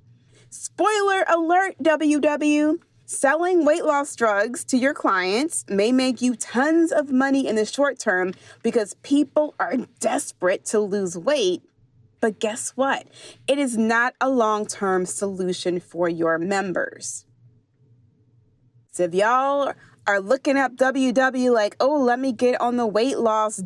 Spoiler 0.53 1.23
alert, 1.27 1.77
WW. 1.81 2.77
Selling 3.05 3.65
weight 3.65 3.83
loss 3.83 4.15
drugs 4.15 4.63
to 4.65 4.77
your 4.77 4.93
clients 4.93 5.65
may 5.67 5.91
make 5.91 6.21
you 6.21 6.35
tons 6.35 6.91
of 6.91 7.09
money 7.11 7.47
in 7.47 7.55
the 7.55 7.65
short 7.65 7.97
term 7.97 8.33
because 8.61 8.93
people 9.01 9.55
are 9.59 9.77
desperate 9.99 10.63
to 10.65 10.79
lose 10.79 11.17
weight. 11.17 11.63
But 12.19 12.39
guess 12.39 12.69
what? 12.75 13.07
It 13.47 13.57
is 13.57 13.79
not 13.79 14.13
a 14.21 14.29
long 14.29 14.67
term 14.67 15.07
solution 15.07 15.79
for 15.79 16.07
your 16.07 16.37
members. 16.37 17.25
So 18.91 19.05
if 19.05 19.15
y'all 19.15 19.73
are 20.05 20.19
looking 20.19 20.57
up 20.57 20.75
WW 20.75 21.51
like, 21.51 21.75
oh, 21.79 21.99
let 21.99 22.19
me 22.19 22.31
get 22.31 22.61
on 22.61 22.77
the 22.77 22.85
weight 22.85 23.17
loss 23.17 23.63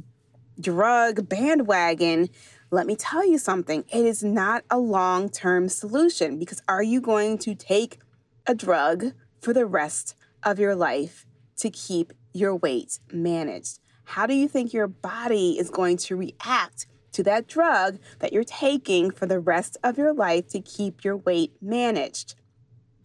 drug 0.58 1.28
bandwagon, 1.28 2.30
let 2.70 2.86
me 2.86 2.96
tell 2.96 3.26
you 3.26 3.38
something. 3.38 3.86
It 3.94 4.06
is 4.06 4.24
not 4.24 4.64
a 4.70 4.78
long 4.78 5.30
term 5.30 5.70
solution 5.70 6.38
because 6.38 6.62
are 6.68 6.84
you 6.84 7.00
going 7.00 7.38
to 7.40 7.56
take 7.56 8.00
a 8.46 8.54
drug 8.54 9.14
for 9.40 9.54
the 9.54 9.66
rest 9.66 10.16
of 10.44 10.60
your 10.60 10.76
life 10.76 11.26
to 11.58 11.70
keep 11.70 12.14
your 12.34 12.56
weight 12.56 13.00
managed? 13.12 13.80
How 14.04 14.26
do 14.26 14.34
you 14.34 14.48
think 14.48 14.74
your 14.74 14.88
body 14.88 15.58
is 15.60 15.70
going 15.70 15.98
to 15.98 16.16
react 16.16 16.88
to 17.14 17.24
that 17.24 17.48
drug 17.48 18.00
that 18.20 18.34
you're 18.34 18.44
taking 18.44 19.12
for 19.12 19.26
the 19.26 19.40
rest 19.40 19.78
of 19.84 19.98
your 19.98 20.14
life 20.14 20.48
to 20.50 20.60
keep 20.60 21.04
your 21.04 21.18
weight 21.18 21.54
managed? 21.62 22.36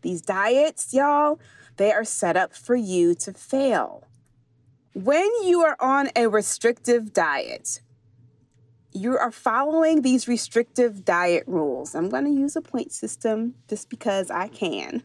These 0.02 0.22
diets, 0.22 0.92
y'all, 0.92 1.38
they 1.76 1.92
are 1.92 2.04
set 2.04 2.36
up 2.36 2.52
for 2.52 2.74
you 2.74 3.14
to 3.16 3.32
fail. 3.32 4.04
When 4.94 5.30
you 5.44 5.62
are 5.62 5.76
on 5.80 6.10
a 6.14 6.26
restrictive 6.26 7.12
diet, 7.12 7.80
you 8.92 9.16
are 9.16 9.30
following 9.30 10.02
these 10.02 10.28
restrictive 10.28 11.04
diet 11.04 11.44
rules. 11.46 11.94
I'm 11.94 12.08
going 12.08 12.24
to 12.24 12.30
use 12.30 12.56
a 12.56 12.60
point 12.60 12.92
system 12.92 13.54
just 13.68 13.88
because 13.88 14.30
I 14.30 14.48
can. 14.48 15.02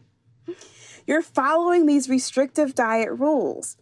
You're 1.06 1.22
following 1.22 1.86
these 1.86 2.08
restrictive 2.08 2.74
diet 2.74 3.10
rules. 3.12 3.76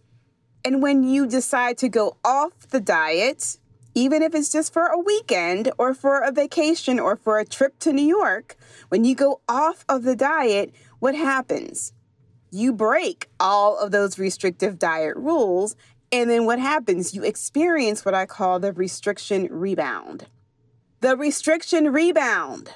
And 0.65 0.83
when 0.83 1.03
you 1.03 1.27
decide 1.27 1.79
to 1.79 1.89
go 1.89 2.17
off 2.25 2.69
the 2.69 2.81
diet, 2.81 3.59
even 3.95 4.23
if 4.23 4.35
it's 4.35 4.53
just 4.53 4.73
for 4.73 4.87
a 4.87 4.99
weekend 4.99 5.73
or 5.79 5.95
for 5.95 6.21
a 6.21 6.33
vacation 6.33 7.01
or 7.01 7.17
for 7.17 7.39
a 7.39 7.45
trip 7.45 7.79
to 7.81 7.93
New 7.93 8.07
York, 8.07 8.57
when 8.89 9.05
you 9.05 9.15
go 9.15 9.41
off 9.49 9.85
of 9.89 10.03
the 10.05 10.17
diet, 10.17 10.73
what 10.99 11.15
happens? 11.15 11.93
you 12.51 12.73
break 12.73 13.29
all 13.39 13.79
of 13.79 13.91
those 13.91 14.19
restrictive 14.19 14.79
diet 14.79 15.17
rules. 15.17 15.77
And 16.13 16.31
then 16.31 16.45
what 16.47 16.59
happens? 16.59 17.15
You 17.15 17.25
experience 17.25 18.05
what 18.05 18.15
I 18.15 18.27
call 18.27 18.61
the 18.61 18.73
restriction 18.73 19.49
rebound. 19.51 20.27
The 21.01 21.17
restriction 21.17 21.93
rebound. 21.93 22.73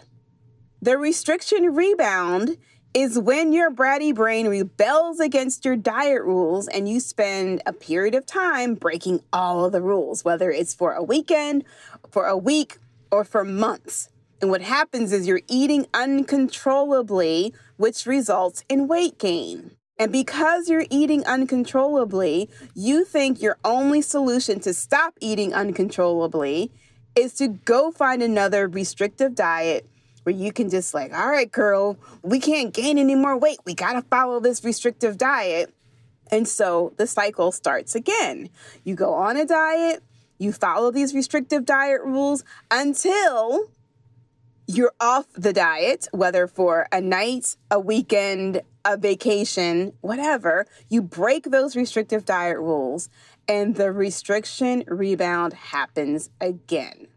The 0.83 0.99
restriction 0.99 1.75
rebound 1.75 2.57
is 2.93 3.19
when 3.19 3.53
your 3.53 3.71
bratty 3.71 4.13
brain 4.13 4.49
rebels 4.49 5.21
against 5.21 5.65
your 5.65 5.77
diet 5.77 6.23
rules 6.23 6.67
and 6.67 6.89
you 6.89 6.99
spend 6.99 7.63
a 7.65 7.73
period 7.73 8.15
of 8.15 8.27
time 8.27 8.75
breaking 8.75 9.23
all 9.33 9.65
of 9.65 9.73
the 9.73 9.83
rules, 9.83 10.25
whether 10.25 10.51
it's 10.51 10.75
for 10.75 10.93
a 10.95 11.03
weekend, 11.03 11.65
for 12.11 12.27
a 12.27 12.37
week, 12.37 12.79
or 13.13 13.25
for 13.25 13.45
months. 13.45 14.09
And 14.41 14.51
what 14.51 14.63
happens 14.63 15.13
is 15.13 15.27
you're 15.27 15.43
eating 15.49 15.87
uncontrollably, 15.93 17.55
which 17.77 18.07
results 18.07 18.65
in 18.69 18.89
weight 18.89 19.19
gain. 19.19 19.73
And 20.01 20.11
because 20.11 20.71
you're 20.71 20.87
eating 20.89 21.27
uncontrollably, 21.27 22.49
you 22.75 23.05
think 23.05 23.43
your 23.43 23.59
only 23.63 24.01
solution 24.01 24.59
to 24.61 24.73
stop 24.73 25.13
eating 25.21 25.53
uncontrollably 25.53 26.73
is 27.15 27.35
to 27.35 27.49
go 27.49 27.91
find 27.91 28.23
another 28.23 28.67
restrictive 28.67 29.35
diet 29.35 29.87
where 30.23 30.35
you 30.35 30.53
can 30.53 30.71
just, 30.71 30.95
like, 30.95 31.13
all 31.13 31.29
right, 31.29 31.53
girl, 31.53 31.99
we 32.23 32.41
can't 32.41 32.73
gain 32.73 32.97
any 32.97 33.15
more 33.15 33.37
weight. 33.37 33.59
We 33.67 33.75
got 33.75 33.93
to 33.93 34.01
follow 34.01 34.41
this 34.41 34.65
restrictive 34.65 35.19
diet. 35.19 35.75
And 36.31 36.49
so 36.49 36.95
the 36.97 37.07
cycle 37.07 37.53
starts 37.53 37.95
again. 37.95 38.49
You 38.85 38.95
go 38.95 39.13
on 39.13 39.37
a 39.37 39.45
diet, 39.45 40.03
you 40.39 40.53
follow 40.53 40.91
these 40.91 41.15
restrictive 41.15 41.67
diet 41.67 42.01
rules 42.01 42.43
until 42.71 43.71
you're 44.71 44.93
off 45.01 45.27
the 45.35 45.53
diet, 45.53 46.07
whether 46.13 46.47
for 46.47 46.87
a 46.93 47.01
night, 47.01 47.57
a 47.71 47.81
weekend, 47.81 48.63
a 48.85 48.97
vacation, 48.97 49.93
whatever, 50.01 50.65
you 50.89 51.03
break 51.03 51.45
those 51.51 51.75
restrictive 51.75 52.25
diet 52.25 52.59
rules 52.59 53.09
and 53.49 53.75
the 53.75 53.91
restriction 53.91 54.85
rebound 54.87 55.55
happens 55.55 56.31
again. 56.41 57.09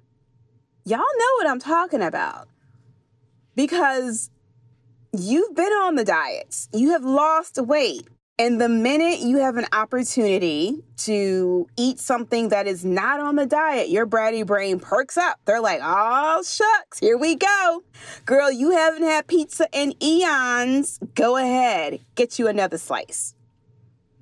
Y'all 0.83 0.97
know 0.97 1.33
what 1.37 1.47
I'm 1.47 1.59
talking 1.59 2.01
about. 2.01 2.47
Because 3.55 4.31
you've 5.15 5.53
been 5.53 5.71
on 5.73 5.93
the 5.93 6.03
diets, 6.03 6.69
you 6.73 6.89
have 6.89 7.03
lost 7.03 7.59
weight, 7.61 8.07
and 8.39 8.59
the 8.59 8.69
minute 8.69 9.19
you 9.19 9.37
have 9.37 9.57
an 9.57 9.67
opportunity 9.73 10.83
to 10.97 11.67
eat 11.77 11.99
something 11.99 12.49
that 12.49 12.65
is 12.65 12.83
not 12.83 13.19
on 13.19 13.35
the 13.35 13.45
diet, 13.45 13.89
your 13.89 14.07
bratty 14.07 14.45
brain 14.45 14.79
perks 14.79 15.17
up. 15.17 15.39
They're 15.45 15.61
like, 15.61 15.81
oh, 15.83 16.41
shucks, 16.43 16.99
here 16.99 17.17
we 17.17 17.35
go. 17.35 17.83
Girl, 18.25 18.51
you 18.51 18.71
haven't 18.71 19.03
had 19.03 19.27
pizza 19.27 19.67
in 19.71 19.93
eons. 20.01 20.99
Go 21.13 21.37
ahead, 21.37 21.99
get 22.15 22.39
you 22.39 22.47
another 22.47 22.79
slice. 22.79 23.35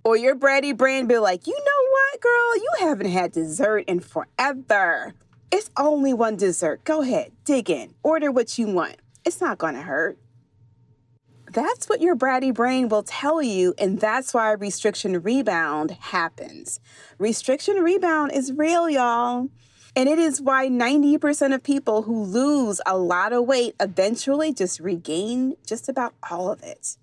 Or 0.03 0.18
your 0.18 0.36
bratty 0.36 0.75
brain 0.75 1.08
be 1.08 1.18
like, 1.18 1.48
you 1.48 1.53
know 1.53 1.89
what, 1.91 2.22
girl, 2.22 2.56
you 2.56 2.72
haven't 2.80 3.12
had 3.12 3.32
dessert 3.32 3.86
in 3.88 4.01
forever. 4.01 5.13
It's 5.51 5.70
only 5.77 6.13
one 6.13 6.36
dessert. 6.36 6.84
Go 6.84 7.01
ahead, 7.01 7.32
dig 7.46 7.70
in, 7.70 7.94
order 8.03 8.30
what 8.32 8.58
you 8.58 8.68
want. 8.68 8.98
It's 9.24 9.39
not 9.39 9.58
gonna 9.58 9.84
hurt. 9.84 10.18
That's 11.51 11.89
what 11.89 12.00
your 12.00 12.15
bratty 12.15 12.53
brain 12.53 12.88
will 12.88 13.03
tell 13.03 13.41
you, 13.41 13.74
and 13.77 14.00
that's 14.00 14.34
why 14.34 14.53
restriction 14.53 15.22
rebound 15.22 15.91
happens. 16.00 16.79
Restriction 17.17 17.84
rebound 17.84 18.31
is 18.34 18.53
real, 18.53 18.89
y'all. 18.89 19.50
And 19.93 20.08
it 20.08 20.17
is 20.17 20.41
why 20.41 20.70
90% 20.70 21.53
of 21.53 21.62
people 21.62 22.03
who 22.03 22.24
lose 22.24 22.79
a 22.86 22.98
lot 22.98 23.34
of 23.34 23.46
weight 23.46 23.75
eventually 23.81 24.53
just 24.53 24.79
regain 24.79 25.55
just 25.65 25.89
about 25.89 26.13
all 26.29 26.50
of 26.50 26.63
it. 26.63 26.96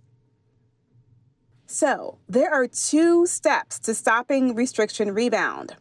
So, 1.67 2.17
there 2.27 2.51
are 2.51 2.67
two 2.67 3.27
steps 3.27 3.79
to 3.81 3.95
stopping 3.95 4.55
restriction 4.55 5.13
rebound. 5.13 5.77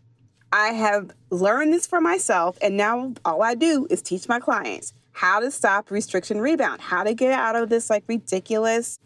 I 0.51 0.69
have 0.73 1.11
learned 1.29 1.71
this 1.71 1.87
for 1.87 2.01
myself, 2.01 2.57
and 2.61 2.75
now 2.75 3.13
all 3.23 3.41
I 3.41 3.55
do 3.55 3.87
is 3.89 4.01
teach 4.01 4.27
my 4.27 4.41
clients 4.41 4.93
how 5.17 5.39
to 5.39 5.49
stop 5.49 5.89
restriction 5.89 6.39
rebound, 6.39 6.79
how 6.79 7.03
to 7.03 7.11
get 7.11 7.31
out 7.31 7.55
of 7.55 7.69
this 7.69 7.89
like 7.89 8.03
ridiculous 8.05 8.99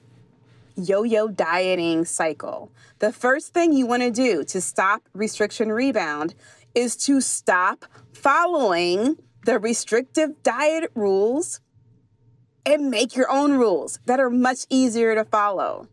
yo 0.75 1.03
yo 1.03 1.29
dieting 1.29 2.03
cycle. 2.03 2.69
The 2.99 3.13
first 3.13 3.53
thing 3.53 3.71
you 3.71 3.85
want 3.85 4.03
to 4.03 4.11
do 4.11 4.43
to 4.43 4.59
stop 4.59 5.03
restriction 5.13 5.71
rebound 5.71 6.35
is 6.75 6.97
to 7.05 7.21
stop 7.21 7.85
following 8.11 9.19
the 9.45 9.57
restrictive 9.57 10.43
diet 10.43 10.91
rules 10.95 11.61
and 12.65 12.91
make 12.91 13.15
your 13.15 13.31
own 13.31 13.53
rules 13.53 13.97
that 14.05 14.19
are 14.19 14.29
much 14.29 14.65
easier 14.69 15.15
to 15.15 15.23
follow. 15.23 15.87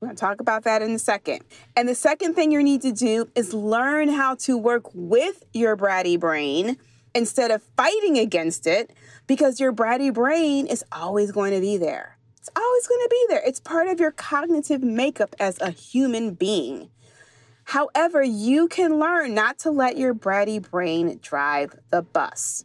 We're 0.00 0.08
going 0.08 0.16
to 0.16 0.20
talk 0.20 0.40
about 0.40 0.64
that 0.64 0.82
in 0.82 0.90
a 0.90 0.98
second. 0.98 1.44
And 1.76 1.88
the 1.88 1.94
second 1.94 2.34
thing 2.34 2.50
you 2.50 2.64
need 2.64 2.82
to 2.82 2.90
do 2.90 3.28
is 3.36 3.54
learn 3.54 4.08
how 4.08 4.34
to 4.46 4.58
work 4.58 4.92
with 4.92 5.44
your 5.52 5.76
bratty 5.76 6.18
brain 6.18 6.78
instead 7.14 7.50
of 7.50 7.62
fighting 7.76 8.18
against 8.18 8.66
it 8.66 8.92
because 9.26 9.60
your 9.60 9.72
bratty 9.72 10.12
brain 10.12 10.66
is 10.66 10.84
always 10.92 11.32
going 11.32 11.52
to 11.52 11.60
be 11.60 11.76
there. 11.76 12.16
It's 12.38 12.50
always 12.56 12.86
going 12.86 13.00
to 13.00 13.08
be 13.10 13.26
there. 13.28 13.42
It's 13.44 13.60
part 13.60 13.88
of 13.88 14.00
your 14.00 14.12
cognitive 14.12 14.82
makeup 14.82 15.36
as 15.38 15.60
a 15.60 15.70
human 15.70 16.34
being. 16.34 16.90
However, 17.64 18.22
you 18.22 18.66
can 18.66 18.98
learn 18.98 19.34
not 19.34 19.58
to 19.60 19.70
let 19.70 19.96
your 19.96 20.14
bratty 20.14 20.60
brain 20.60 21.20
drive 21.22 21.74
the 21.90 22.02
bus. 22.02 22.64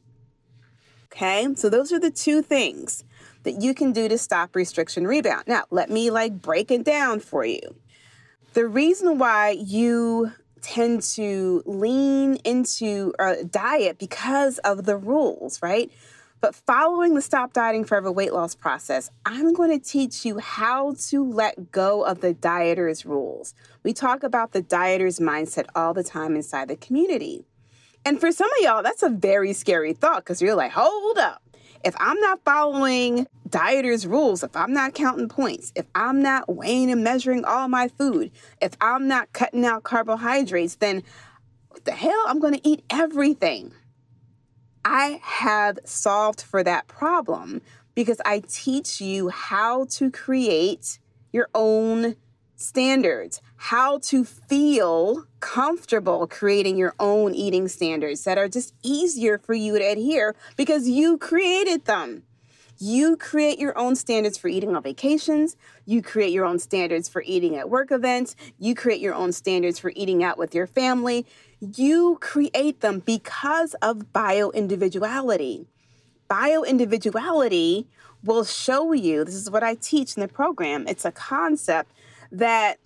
Okay, 1.06 1.48
so 1.56 1.70
those 1.70 1.92
are 1.92 2.00
the 2.00 2.12
two 2.12 2.42
things. 2.42 3.04
that 3.46 3.62
you 3.62 3.74
can 3.74 3.94
do 3.94 4.10
to 4.10 4.18
stop 4.18 4.56
restriction 4.56 5.08
rebound. 5.08 5.44
Now, 5.48 5.64
let 5.70 5.90
me 5.90 6.12
like 6.12 6.42
break 6.42 6.72
it 6.72 6.84
down 6.84 7.20
for 7.22 7.46
you. 7.46 7.62
The 8.54 8.68
reason 8.68 9.18
why 9.18 9.52
you 9.52 10.32
tend 10.66 11.04
to 11.04 11.62
lean 11.66 12.36
into 12.38 13.14
a 13.20 13.44
diet 13.44 14.00
because 14.00 14.58
of 14.60 14.86
the 14.86 14.98
rules, 14.98 15.62
right? 15.62 15.92
But 16.42 16.56
following 16.56 17.14
the 17.14 17.22
Stop 17.22 17.54
Dieting 17.54 17.86
Forever 17.86 18.12
weight 18.12 18.34
loss 18.34 18.56
process, 18.56 19.10
I'm 19.26 19.54
going 19.54 19.72
to 19.72 19.84
teach 19.84 20.26
you 20.26 20.40
how 20.40 20.96
to 21.10 21.24
let 21.24 21.72
go 21.72 22.04
of 22.04 22.22
the 22.22 22.34
dieter's 22.34 23.06
rules. 23.06 23.54
We 23.84 23.94
talk 23.94 24.24
about 24.24 24.52
the 24.52 24.62
dieter's 24.62 25.20
mindset 25.20 25.66
all 25.76 25.94
the 25.94 26.04
time 26.04 26.36
inside 26.36 26.68
the 26.68 26.76
community. 26.76 27.46
And 28.04 28.20
for 28.20 28.32
some 28.32 28.50
of 28.52 28.64
y'all, 28.64 28.84
that's 28.84 29.04
a 29.04 29.10
very 29.10 29.54
scary 29.54 29.94
thought 29.94 30.24
because 30.24 30.42
you're 30.42 30.56
like, 30.56 30.72
hold 30.72 31.18
up. 31.18 31.42
If 31.86 31.96
I'm 32.00 32.20
not 32.20 32.44
following 32.44 33.28
dieters' 33.48 34.10
rules, 34.10 34.42
if 34.42 34.56
I'm 34.56 34.74
not 34.74 34.96
counting 34.96 35.30
points, 35.30 35.72
if 35.76 35.86
I'm 35.94 36.20
not 36.20 36.54
weighing 36.54 36.92
and 36.92 37.04
measuring 37.04 37.46
all 37.46 37.68
my 37.68 37.90
food, 37.90 38.32
if 38.60 38.76
I'm 38.82 39.08
not 39.08 39.32
cutting 39.34 39.64
out 39.64 39.84
carbohydrates, 39.84 40.78
then 40.78 41.04
what 41.70 41.86
the 41.86 41.92
hell? 41.92 42.24
I'm 42.28 42.40
going 42.40 42.56
to 42.56 42.68
eat 42.68 42.84
everything. 42.90 43.72
I 44.84 45.20
have 45.22 45.78
solved 45.86 46.42
for 46.42 46.64
that 46.64 46.88
problem 46.88 47.62
because 47.94 48.20
I 48.26 48.42
teach 48.48 49.00
you 49.00 49.30
how 49.30 49.86
to 49.92 50.10
create 50.10 50.98
your 51.32 51.50
own 51.54 52.16
standards, 52.56 53.42
how 53.58 54.00
to 54.00 54.24
feel 54.26 55.26
comfortable 55.40 56.28
creating 56.28 56.78
your 56.78 56.94
own 57.00 57.34
eating 57.34 57.68
standards 57.68 58.24
that 58.24 58.38
are 58.38 58.50
just 58.50 58.74
easier 58.84 59.38
for 59.38 59.54
you 59.54 59.78
to 59.78 59.84
adhere 59.84 60.36
because 60.56 60.88
you 60.88 61.18
created 61.18 61.86
them. 61.86 62.24
You 62.78 63.16
create 63.16 63.58
your 63.58 63.78
own 63.78 63.96
standards 63.96 64.38
for 64.38 64.50
eating 64.50 64.76
on 64.76 64.84
vacations. 64.84 65.56
You 65.86 66.02
create 66.02 66.32
your 66.32 66.46
own 66.46 66.60
standards 66.60 67.08
for 67.08 67.24
eating 67.26 67.56
at 67.56 67.70
work 67.70 67.90
events. 67.90 68.36
You 68.60 68.76
create 68.76 69.00
your 69.00 69.14
own 69.14 69.32
standards 69.32 69.80
for 69.80 69.94
eating 69.96 70.24
out 70.24 70.38
with 70.38 70.54
your 70.54 70.68
family. 70.68 71.26
You 71.62 72.18
create 72.20 72.82
them 72.82 73.00
because 73.00 73.76
of 73.76 74.12
bio 74.12 74.50
individuality. 74.52 75.68
Bio 76.28 76.64
individuality 76.64 77.88
will 78.24 78.44
show 78.44 78.92
you 78.92 79.24
this 79.24 79.36
is 79.36 79.50
what 79.50 79.64
I 79.64 79.76
teach 79.76 80.18
in 80.18 80.22
the 80.22 80.28
program. 80.28 80.86
It's 80.88 81.06
a 81.06 81.12
concept 81.12 81.92
that 82.32 82.80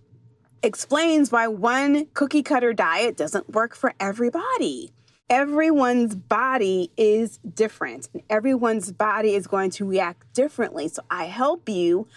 explains 0.63 1.31
why 1.31 1.47
one 1.47 2.07
cookie 2.13 2.43
cutter 2.43 2.73
diet 2.73 3.17
doesn't 3.17 3.49
work 3.49 3.75
for 3.75 3.93
everybody. 3.99 4.91
Everyone's 5.29 6.15
body 6.15 6.91
is 6.97 7.37
different, 7.37 8.09
and 8.13 8.23
everyone's 8.29 8.91
body 8.91 9.35
is 9.35 9.45
going 9.45 9.69
to 9.71 9.85
react 9.85 10.33
differently. 10.33 10.87
So, 10.87 11.03
I 11.09 11.25
help 11.25 11.69
you 11.69 12.07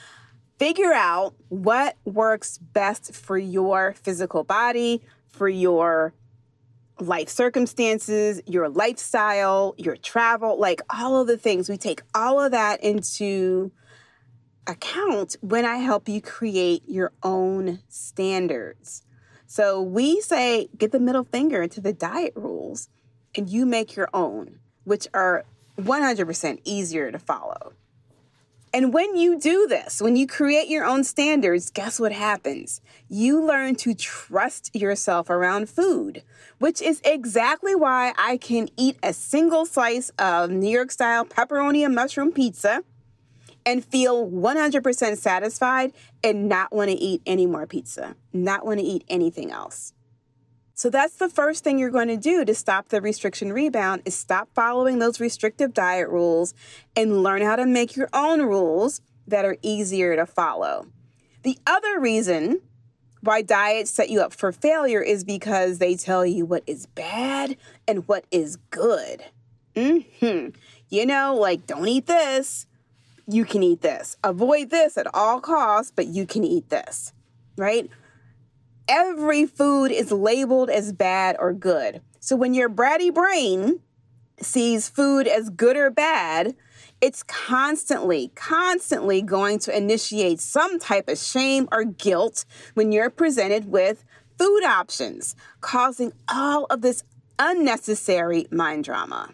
figure 0.58 0.92
out 0.92 1.34
what 1.48 1.96
works 2.04 2.58
best 2.58 3.14
for 3.14 3.36
your 3.36 3.94
physical 3.94 4.44
body, 4.44 5.02
for 5.28 5.48
your 5.48 6.14
life 7.00 7.28
circumstances, 7.28 8.40
your 8.46 8.68
lifestyle, 8.68 9.74
your 9.76 9.96
travel, 9.96 10.58
like 10.58 10.80
all 10.88 11.20
of 11.20 11.26
the 11.26 11.36
things. 11.36 11.68
We 11.68 11.76
take 11.76 12.02
all 12.14 12.40
of 12.40 12.52
that 12.52 12.82
into 12.82 13.72
account 14.66 15.36
when 15.40 15.64
I 15.64 15.76
help 15.76 16.08
you 16.08 16.20
create 16.20 16.82
your 16.86 17.12
own 17.22 17.80
standards. 17.88 19.02
So 19.46 19.82
we 19.82 20.20
say 20.20 20.68
get 20.76 20.92
the 20.92 21.00
middle 21.00 21.24
finger 21.24 21.66
to 21.68 21.80
the 21.80 21.92
diet 21.92 22.32
rules 22.34 22.88
and 23.34 23.48
you 23.48 23.66
make 23.66 23.96
your 23.96 24.08
own, 24.14 24.60
which 24.84 25.06
are 25.12 25.44
100% 25.78 26.60
easier 26.64 27.10
to 27.10 27.18
follow. 27.18 27.74
And 28.74 28.94
when 28.94 29.16
you 29.16 29.38
do 29.38 29.66
this, 29.66 30.00
when 30.00 30.16
you 30.16 30.26
create 30.26 30.68
your 30.68 30.86
own 30.86 31.04
standards, 31.04 31.70
guess 31.70 32.00
what 32.00 32.12
happens? 32.12 32.80
You 33.06 33.44
learn 33.44 33.74
to 33.76 33.92
trust 33.94 34.74
yourself 34.74 35.28
around 35.28 35.68
food, 35.68 36.22
which 36.58 36.80
is 36.80 37.02
exactly 37.04 37.74
why 37.74 38.14
I 38.16 38.38
can 38.38 38.70
eat 38.78 38.96
a 39.02 39.12
single 39.12 39.66
slice 39.66 40.10
of 40.18 40.50
New 40.50 40.70
York 40.70 40.90
style 40.90 41.26
pepperoni 41.26 41.84
and 41.84 41.94
mushroom 41.94 42.32
pizza 42.32 42.82
and 43.64 43.84
feel 43.84 44.28
100% 44.28 45.16
satisfied 45.16 45.92
and 46.22 46.48
not 46.48 46.72
want 46.72 46.90
to 46.90 46.96
eat 46.96 47.22
any 47.26 47.46
more 47.46 47.66
pizza, 47.66 48.16
not 48.32 48.64
want 48.66 48.80
to 48.80 48.86
eat 48.86 49.04
anything 49.08 49.50
else. 49.50 49.92
So 50.74 50.90
that's 50.90 51.14
the 51.14 51.28
first 51.28 51.62
thing 51.62 51.78
you're 51.78 51.90
going 51.90 52.08
to 52.08 52.16
do 52.16 52.44
to 52.44 52.54
stop 52.54 52.88
the 52.88 53.00
restriction 53.00 53.52
rebound 53.52 54.02
is 54.04 54.16
stop 54.16 54.48
following 54.54 54.98
those 54.98 55.20
restrictive 55.20 55.72
diet 55.74 56.08
rules 56.08 56.54
and 56.96 57.22
learn 57.22 57.42
how 57.42 57.56
to 57.56 57.66
make 57.66 57.94
your 57.94 58.08
own 58.12 58.42
rules 58.42 59.00
that 59.26 59.44
are 59.44 59.56
easier 59.62 60.16
to 60.16 60.26
follow. 60.26 60.86
The 61.42 61.58
other 61.66 62.00
reason 62.00 62.62
why 63.20 63.42
diets 63.42 63.90
set 63.90 64.10
you 64.10 64.20
up 64.20 64.32
for 64.32 64.50
failure 64.50 65.00
is 65.00 65.22
because 65.22 65.78
they 65.78 65.94
tell 65.94 66.26
you 66.26 66.44
what 66.44 66.64
is 66.66 66.86
bad 66.86 67.56
and 67.86 68.08
what 68.08 68.24
is 68.30 68.56
good. 68.70 69.22
hmm 69.76 70.48
You 70.88 71.06
know, 71.06 71.36
like 71.38 71.66
don't 71.66 71.86
eat 71.86 72.06
this, 72.06 72.66
you 73.26 73.44
can 73.44 73.62
eat 73.62 73.80
this. 73.80 74.16
Avoid 74.24 74.70
this 74.70 74.96
at 74.96 75.06
all 75.14 75.40
costs, 75.40 75.92
but 75.94 76.06
you 76.06 76.26
can 76.26 76.44
eat 76.44 76.68
this, 76.68 77.12
right? 77.56 77.88
Every 78.88 79.46
food 79.46 79.92
is 79.92 80.10
labeled 80.10 80.70
as 80.70 80.92
bad 80.92 81.36
or 81.38 81.52
good. 81.52 82.02
So 82.20 82.36
when 82.36 82.54
your 82.54 82.68
bratty 82.68 83.12
brain 83.12 83.80
sees 84.40 84.88
food 84.88 85.26
as 85.26 85.50
good 85.50 85.76
or 85.76 85.90
bad, 85.90 86.56
it's 87.00 87.22
constantly, 87.24 88.30
constantly 88.34 89.22
going 89.22 89.58
to 89.60 89.76
initiate 89.76 90.40
some 90.40 90.78
type 90.78 91.08
of 91.08 91.18
shame 91.18 91.68
or 91.72 91.84
guilt 91.84 92.44
when 92.74 92.92
you're 92.92 93.10
presented 93.10 93.66
with 93.66 94.04
food 94.38 94.64
options, 94.64 95.34
causing 95.60 96.12
all 96.28 96.66
of 96.70 96.80
this 96.80 97.02
unnecessary 97.38 98.46
mind 98.50 98.84
drama. 98.84 99.30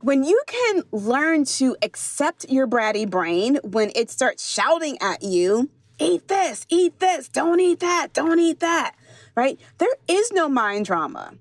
When 0.00 0.22
you 0.22 0.40
can 0.46 0.84
learn 0.92 1.44
to 1.56 1.76
accept 1.82 2.46
your 2.48 2.68
bratty 2.68 3.08
brain 3.08 3.58
when 3.64 3.90
it 3.96 4.10
starts 4.10 4.48
shouting 4.48 4.96
at 5.00 5.24
you, 5.24 5.70
eat 5.98 6.28
this, 6.28 6.66
eat 6.68 7.00
this, 7.00 7.28
don't 7.28 7.58
eat 7.58 7.80
that, 7.80 8.12
don't 8.12 8.38
eat 8.38 8.60
that, 8.60 8.94
right? 9.34 9.58
There 9.78 9.96
is 10.06 10.30
no 10.30 10.48
mind 10.48 10.86
drama. 10.86 11.34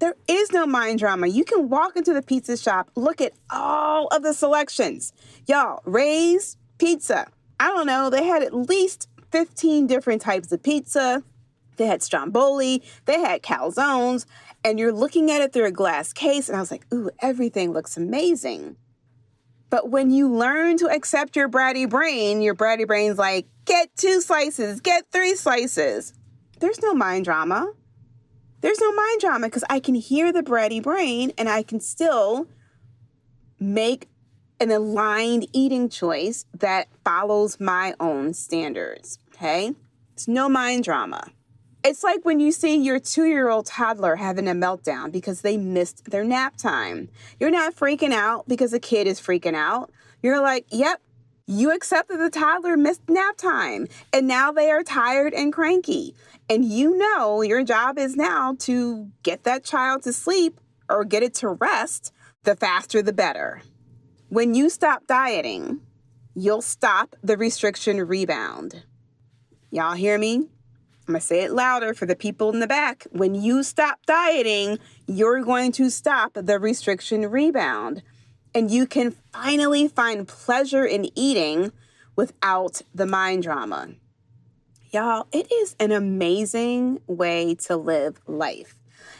There 0.00 0.16
is 0.26 0.50
no 0.50 0.66
mind 0.66 0.98
drama. 0.98 1.28
You 1.28 1.44
can 1.44 1.68
walk 1.68 1.96
into 1.96 2.12
the 2.12 2.22
pizza 2.22 2.56
shop, 2.56 2.90
look 2.96 3.20
at 3.20 3.34
all 3.50 4.08
of 4.08 4.24
the 4.24 4.34
selections. 4.34 5.12
Y'all, 5.46 5.80
Ray's 5.84 6.56
Pizza. 6.78 7.28
I 7.60 7.68
don't 7.68 7.86
know, 7.86 8.10
they 8.10 8.24
had 8.24 8.42
at 8.42 8.52
least 8.52 9.08
15 9.30 9.86
different 9.86 10.22
types 10.22 10.50
of 10.50 10.60
pizza. 10.60 11.22
They 11.76 11.86
had 11.86 12.02
stromboli, 12.02 12.82
they 13.04 13.20
had 13.20 13.42
calzones, 13.42 14.26
and 14.64 14.78
you're 14.78 14.92
looking 14.92 15.30
at 15.30 15.40
it 15.40 15.52
through 15.52 15.66
a 15.66 15.72
glass 15.72 16.12
case. 16.12 16.48
And 16.48 16.56
I 16.56 16.60
was 16.60 16.70
like, 16.70 16.86
ooh, 16.92 17.10
everything 17.20 17.72
looks 17.72 17.96
amazing. 17.96 18.76
But 19.70 19.90
when 19.90 20.10
you 20.10 20.28
learn 20.28 20.76
to 20.78 20.88
accept 20.88 21.36
your 21.36 21.48
bratty 21.48 21.88
brain, 21.88 22.42
your 22.42 22.54
bratty 22.54 22.86
brain's 22.86 23.18
like, 23.18 23.46
get 23.64 23.94
two 23.96 24.20
slices, 24.20 24.80
get 24.80 25.04
three 25.12 25.36
slices. 25.36 26.12
There's 26.58 26.82
no 26.82 26.92
mind 26.92 27.24
drama. 27.24 27.72
There's 28.60 28.80
no 28.80 28.92
mind 28.92 29.20
drama 29.20 29.46
because 29.46 29.64
I 29.70 29.80
can 29.80 29.94
hear 29.94 30.32
the 30.32 30.42
bratty 30.42 30.82
brain 30.82 31.32
and 31.38 31.48
I 31.48 31.62
can 31.62 31.80
still 31.80 32.46
make 33.58 34.08
an 34.58 34.70
aligned 34.70 35.46
eating 35.52 35.88
choice 35.88 36.44
that 36.52 36.88
follows 37.04 37.58
my 37.58 37.94
own 37.98 38.34
standards. 38.34 39.18
Okay? 39.28 39.72
It's 40.12 40.28
no 40.28 40.48
mind 40.48 40.84
drama. 40.84 41.30
It's 41.82 42.04
like 42.04 42.26
when 42.26 42.40
you 42.40 42.52
see 42.52 42.76
your 42.76 43.00
two 43.00 43.24
year 43.24 43.48
old 43.48 43.64
toddler 43.64 44.16
having 44.16 44.46
a 44.46 44.52
meltdown 44.52 45.10
because 45.10 45.40
they 45.40 45.56
missed 45.56 46.10
their 46.10 46.24
nap 46.24 46.56
time. 46.56 47.08
You're 47.38 47.50
not 47.50 47.74
freaking 47.74 48.12
out 48.12 48.46
because 48.46 48.74
a 48.74 48.78
kid 48.78 49.06
is 49.06 49.18
freaking 49.18 49.54
out. 49.54 49.90
You're 50.22 50.42
like, 50.42 50.66
yep, 50.70 51.00
you 51.46 51.72
accept 51.72 52.10
that 52.10 52.18
the 52.18 52.28
toddler 52.28 52.76
missed 52.76 53.08
nap 53.08 53.38
time 53.38 53.88
and 54.12 54.28
now 54.28 54.52
they 54.52 54.70
are 54.70 54.82
tired 54.82 55.32
and 55.32 55.54
cranky. 55.54 56.14
And 56.50 56.66
you 56.66 56.98
know 56.98 57.40
your 57.40 57.64
job 57.64 57.98
is 57.98 58.14
now 58.14 58.56
to 58.60 59.10
get 59.22 59.44
that 59.44 59.64
child 59.64 60.02
to 60.02 60.12
sleep 60.12 60.60
or 60.90 61.06
get 61.06 61.22
it 61.22 61.32
to 61.36 61.48
rest. 61.48 62.12
The 62.44 62.56
faster, 62.56 63.00
the 63.00 63.14
better. 63.14 63.62
When 64.28 64.54
you 64.54 64.68
stop 64.68 65.06
dieting, 65.06 65.80
you'll 66.34 66.62
stop 66.62 67.16
the 67.22 67.38
restriction 67.38 68.06
rebound. 68.06 68.82
Y'all 69.70 69.94
hear 69.94 70.18
me? 70.18 70.48
I'm 71.10 71.14
going 71.14 71.22
to 71.22 71.26
say 71.26 71.42
it 71.42 71.50
louder 71.50 71.92
for 71.92 72.06
the 72.06 72.14
people 72.14 72.52
in 72.52 72.60
the 72.60 72.68
back. 72.68 73.04
When 73.10 73.34
you 73.34 73.64
stop 73.64 74.06
dieting, 74.06 74.78
you're 75.08 75.42
going 75.42 75.72
to 75.72 75.90
stop 75.90 76.34
the 76.34 76.60
restriction 76.60 77.28
rebound. 77.28 78.04
And 78.54 78.70
you 78.70 78.86
can 78.86 79.16
finally 79.32 79.88
find 79.88 80.28
pleasure 80.28 80.84
in 80.84 81.10
eating 81.18 81.72
without 82.14 82.82
the 82.94 83.06
mind 83.06 83.42
drama. 83.42 83.88
Y'all, 84.92 85.26
it 85.32 85.50
is 85.50 85.74
an 85.80 85.90
amazing 85.90 87.00
way 87.08 87.56
to 87.66 87.76
live 87.76 88.20
life. 88.28 88.76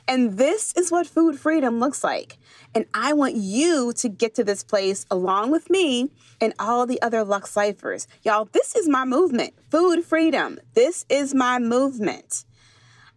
And 0.06 0.38
this 0.38 0.72
is 0.76 0.90
what 0.90 1.06
food 1.06 1.38
freedom 1.38 1.80
looks 1.80 2.02
like. 2.02 2.38
And 2.74 2.86
I 2.94 3.12
want 3.12 3.36
you 3.36 3.92
to 3.94 4.08
get 4.08 4.34
to 4.36 4.44
this 4.44 4.62
place 4.62 5.06
along 5.10 5.50
with 5.50 5.70
me 5.70 6.10
and 6.40 6.54
all 6.58 6.86
the 6.86 7.00
other 7.02 7.24
Lux 7.24 7.56
Lifers. 7.56 8.06
Y'all, 8.22 8.48
this 8.52 8.74
is 8.74 8.88
my 8.88 9.04
movement. 9.04 9.54
Food 9.70 10.04
freedom. 10.04 10.58
This 10.74 11.04
is 11.08 11.34
my 11.34 11.58
movement. 11.58 12.44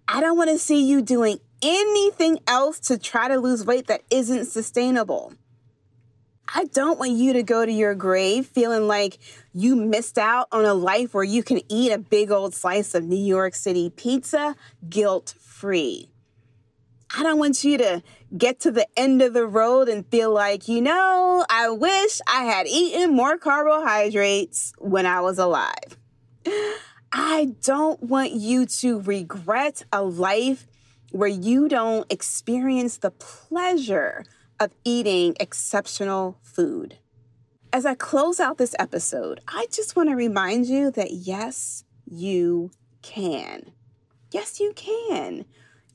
I 0.07 0.21
don't 0.21 0.37
want 0.37 0.49
to 0.49 0.57
see 0.57 0.83
you 0.83 1.01
doing 1.01 1.39
anything 1.61 2.39
else 2.45 2.79
to 2.81 2.97
try 2.97 3.27
to 3.29 3.39
lose 3.39 3.65
weight 3.65 3.87
that 3.87 4.01
isn't 4.09 4.45
sustainable. 4.45 5.33
I 6.53 6.65
don't 6.65 6.99
want 6.99 7.13
you 7.13 7.33
to 7.33 7.43
go 7.43 7.65
to 7.65 7.71
your 7.71 7.95
grave 7.95 8.45
feeling 8.45 8.87
like 8.87 9.17
you 9.53 9.75
missed 9.75 10.17
out 10.17 10.47
on 10.51 10.65
a 10.65 10.73
life 10.73 11.13
where 11.13 11.23
you 11.23 11.41
can 11.41 11.61
eat 11.69 11.91
a 11.91 11.97
big 11.97 12.31
old 12.31 12.53
slice 12.53 12.93
of 12.93 13.05
New 13.05 13.15
York 13.15 13.55
City 13.55 13.89
pizza 13.89 14.55
guilt 14.87 15.35
free. 15.39 16.12
I 17.15 17.21
don't 17.21 17.37
want 17.37 17.63
you 17.63 17.77
to 17.77 18.01
get 18.35 18.59
to 18.61 18.71
the 18.71 18.87
end 18.97 19.21
of 19.21 19.33
the 19.33 19.45
road 19.45 19.87
and 19.87 20.05
feel 20.07 20.33
like, 20.33 20.67
you 20.67 20.81
know, 20.81 21.45
I 21.47 21.69
wish 21.69 22.19
I 22.27 22.43
had 22.43 22.65
eaten 22.67 23.15
more 23.15 23.37
carbohydrates 23.37 24.73
when 24.79 25.05
I 25.05 25.21
was 25.21 25.37
alive. 25.37 25.97
I 27.11 27.53
don't 27.61 28.01
want 28.01 28.31
you 28.31 28.65
to 28.65 28.99
regret 29.01 29.83
a 29.93 30.01
life 30.01 30.65
where 31.11 31.29
you 31.29 31.69
don't 31.69 32.11
experience 32.11 32.97
the 32.97 33.11
pleasure 33.11 34.25
of 34.59 34.73
eating 34.83 35.35
exceptional 35.39 36.39
food. 36.41 36.97
As 37.71 37.85
I 37.85 37.93
close 37.93 38.39
out 38.39 38.57
this 38.57 38.75
episode, 38.79 39.39
I 39.47 39.67
just 39.71 39.95
want 39.95 40.09
to 40.09 40.15
remind 40.15 40.65
you 40.65 40.89
that 40.91 41.11
yes, 41.11 41.83
you 42.05 42.71
can. 43.03 43.71
Yes, 44.31 44.59
you 44.59 44.73
can. 44.75 45.45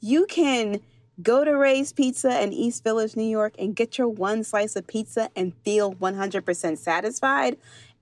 You 0.00 0.26
can 0.26 0.80
go 1.22 1.44
to 1.44 1.56
Ray's 1.56 1.92
Pizza 1.92 2.42
in 2.42 2.52
East 2.52 2.84
Village, 2.84 3.16
New 3.16 3.28
York, 3.28 3.54
and 3.58 3.74
get 3.74 3.98
your 3.98 4.08
one 4.08 4.44
slice 4.44 4.76
of 4.76 4.86
pizza 4.86 5.30
and 5.34 5.54
feel 5.64 5.92
100% 5.94 6.78
satisfied 6.78 7.56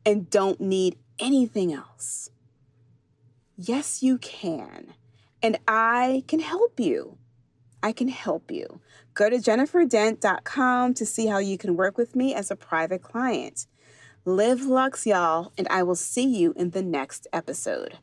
and 0.05 0.31
don't 0.31 0.61
need 0.61 0.99
anything 1.19 1.73
else. 1.73 2.31
Yes, 3.57 4.03
you 4.03 4.19
can. 4.19 4.95
And 5.43 5.59
I 5.67 6.25
can 6.29 6.41
help 6.41 6.79
you. 6.79 7.19
I 7.83 7.93
can 7.93 8.09
help 8.09 8.51
you. 8.51 8.81
Go 9.15 9.31
to 9.31 9.37
jenniferdent.com 9.37 10.95
to 10.95 11.07
see 11.07 11.27
how 11.27 11.39
you 11.39 11.57
can 11.57 11.77
work 11.77 11.97
with 11.97 12.15
me 12.15 12.35
as 12.35 12.51
a 12.51 12.57
private 12.57 13.03
client. 13.03 13.67
Live 14.25 14.63
Lux, 14.63 15.07
y'all, 15.07 15.53
and 15.57 15.67
I 15.69 15.83
will 15.83 15.95
see 15.95 16.27
you 16.27 16.53
in 16.57 16.71
the 16.71 16.83
next 16.83 17.27
episode. 17.33 17.99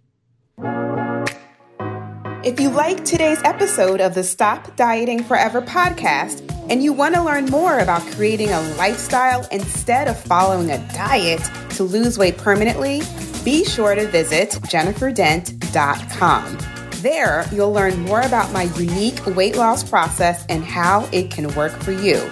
If 2.44 2.60
you 2.60 2.70
like 2.70 3.06
today's 3.06 3.42
episode 3.46 4.02
of 4.02 4.16
the 4.16 4.24
Stop 4.24 4.76
Dieting 4.76 5.24
Forever 5.24 5.62
podcast 5.62 6.42
and 6.70 6.84
you 6.84 6.92
want 6.92 7.16
to 7.16 7.24
learn 7.24 7.46
more 7.46 7.80
about 7.80 8.02
creating 8.02 8.50
a 8.50 8.60
lifestyle 8.72 9.48
instead 9.50 10.10
of 10.10 10.20
following 10.20 10.70
a 10.70 10.78
diet 10.90 11.40
to 11.78 11.84
lose 11.84 12.18
weight 12.18 12.38
permanently, 12.38 13.02
be 13.46 13.64
sure 13.64 13.96
to 13.96 14.10
visit 14.10 14.50
jenniferdent.com. 14.50 16.58
There, 17.02 17.46
you'll 17.54 17.72
learn 17.72 17.98
more 18.00 18.24
about 18.24 18.52
my 18.52 18.64
unique 18.78 19.26
weight 19.28 19.56
loss 19.56 19.90
process 19.90 20.46
and 20.50 20.66
how 20.66 21.08
it 21.14 21.32
can 21.32 21.48
work 21.56 21.72
for 21.72 21.94
you. 21.94 22.30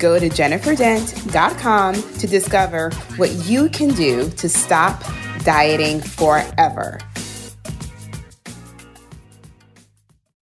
Go 0.00 0.18
to 0.18 0.28
jenniferdent.com 0.28 1.94
to 2.18 2.26
discover 2.26 2.90
what 3.14 3.30
you 3.46 3.68
can 3.68 3.90
do 3.90 4.28
to 4.28 4.48
stop 4.48 5.04
dieting 5.44 6.00
forever. 6.00 6.98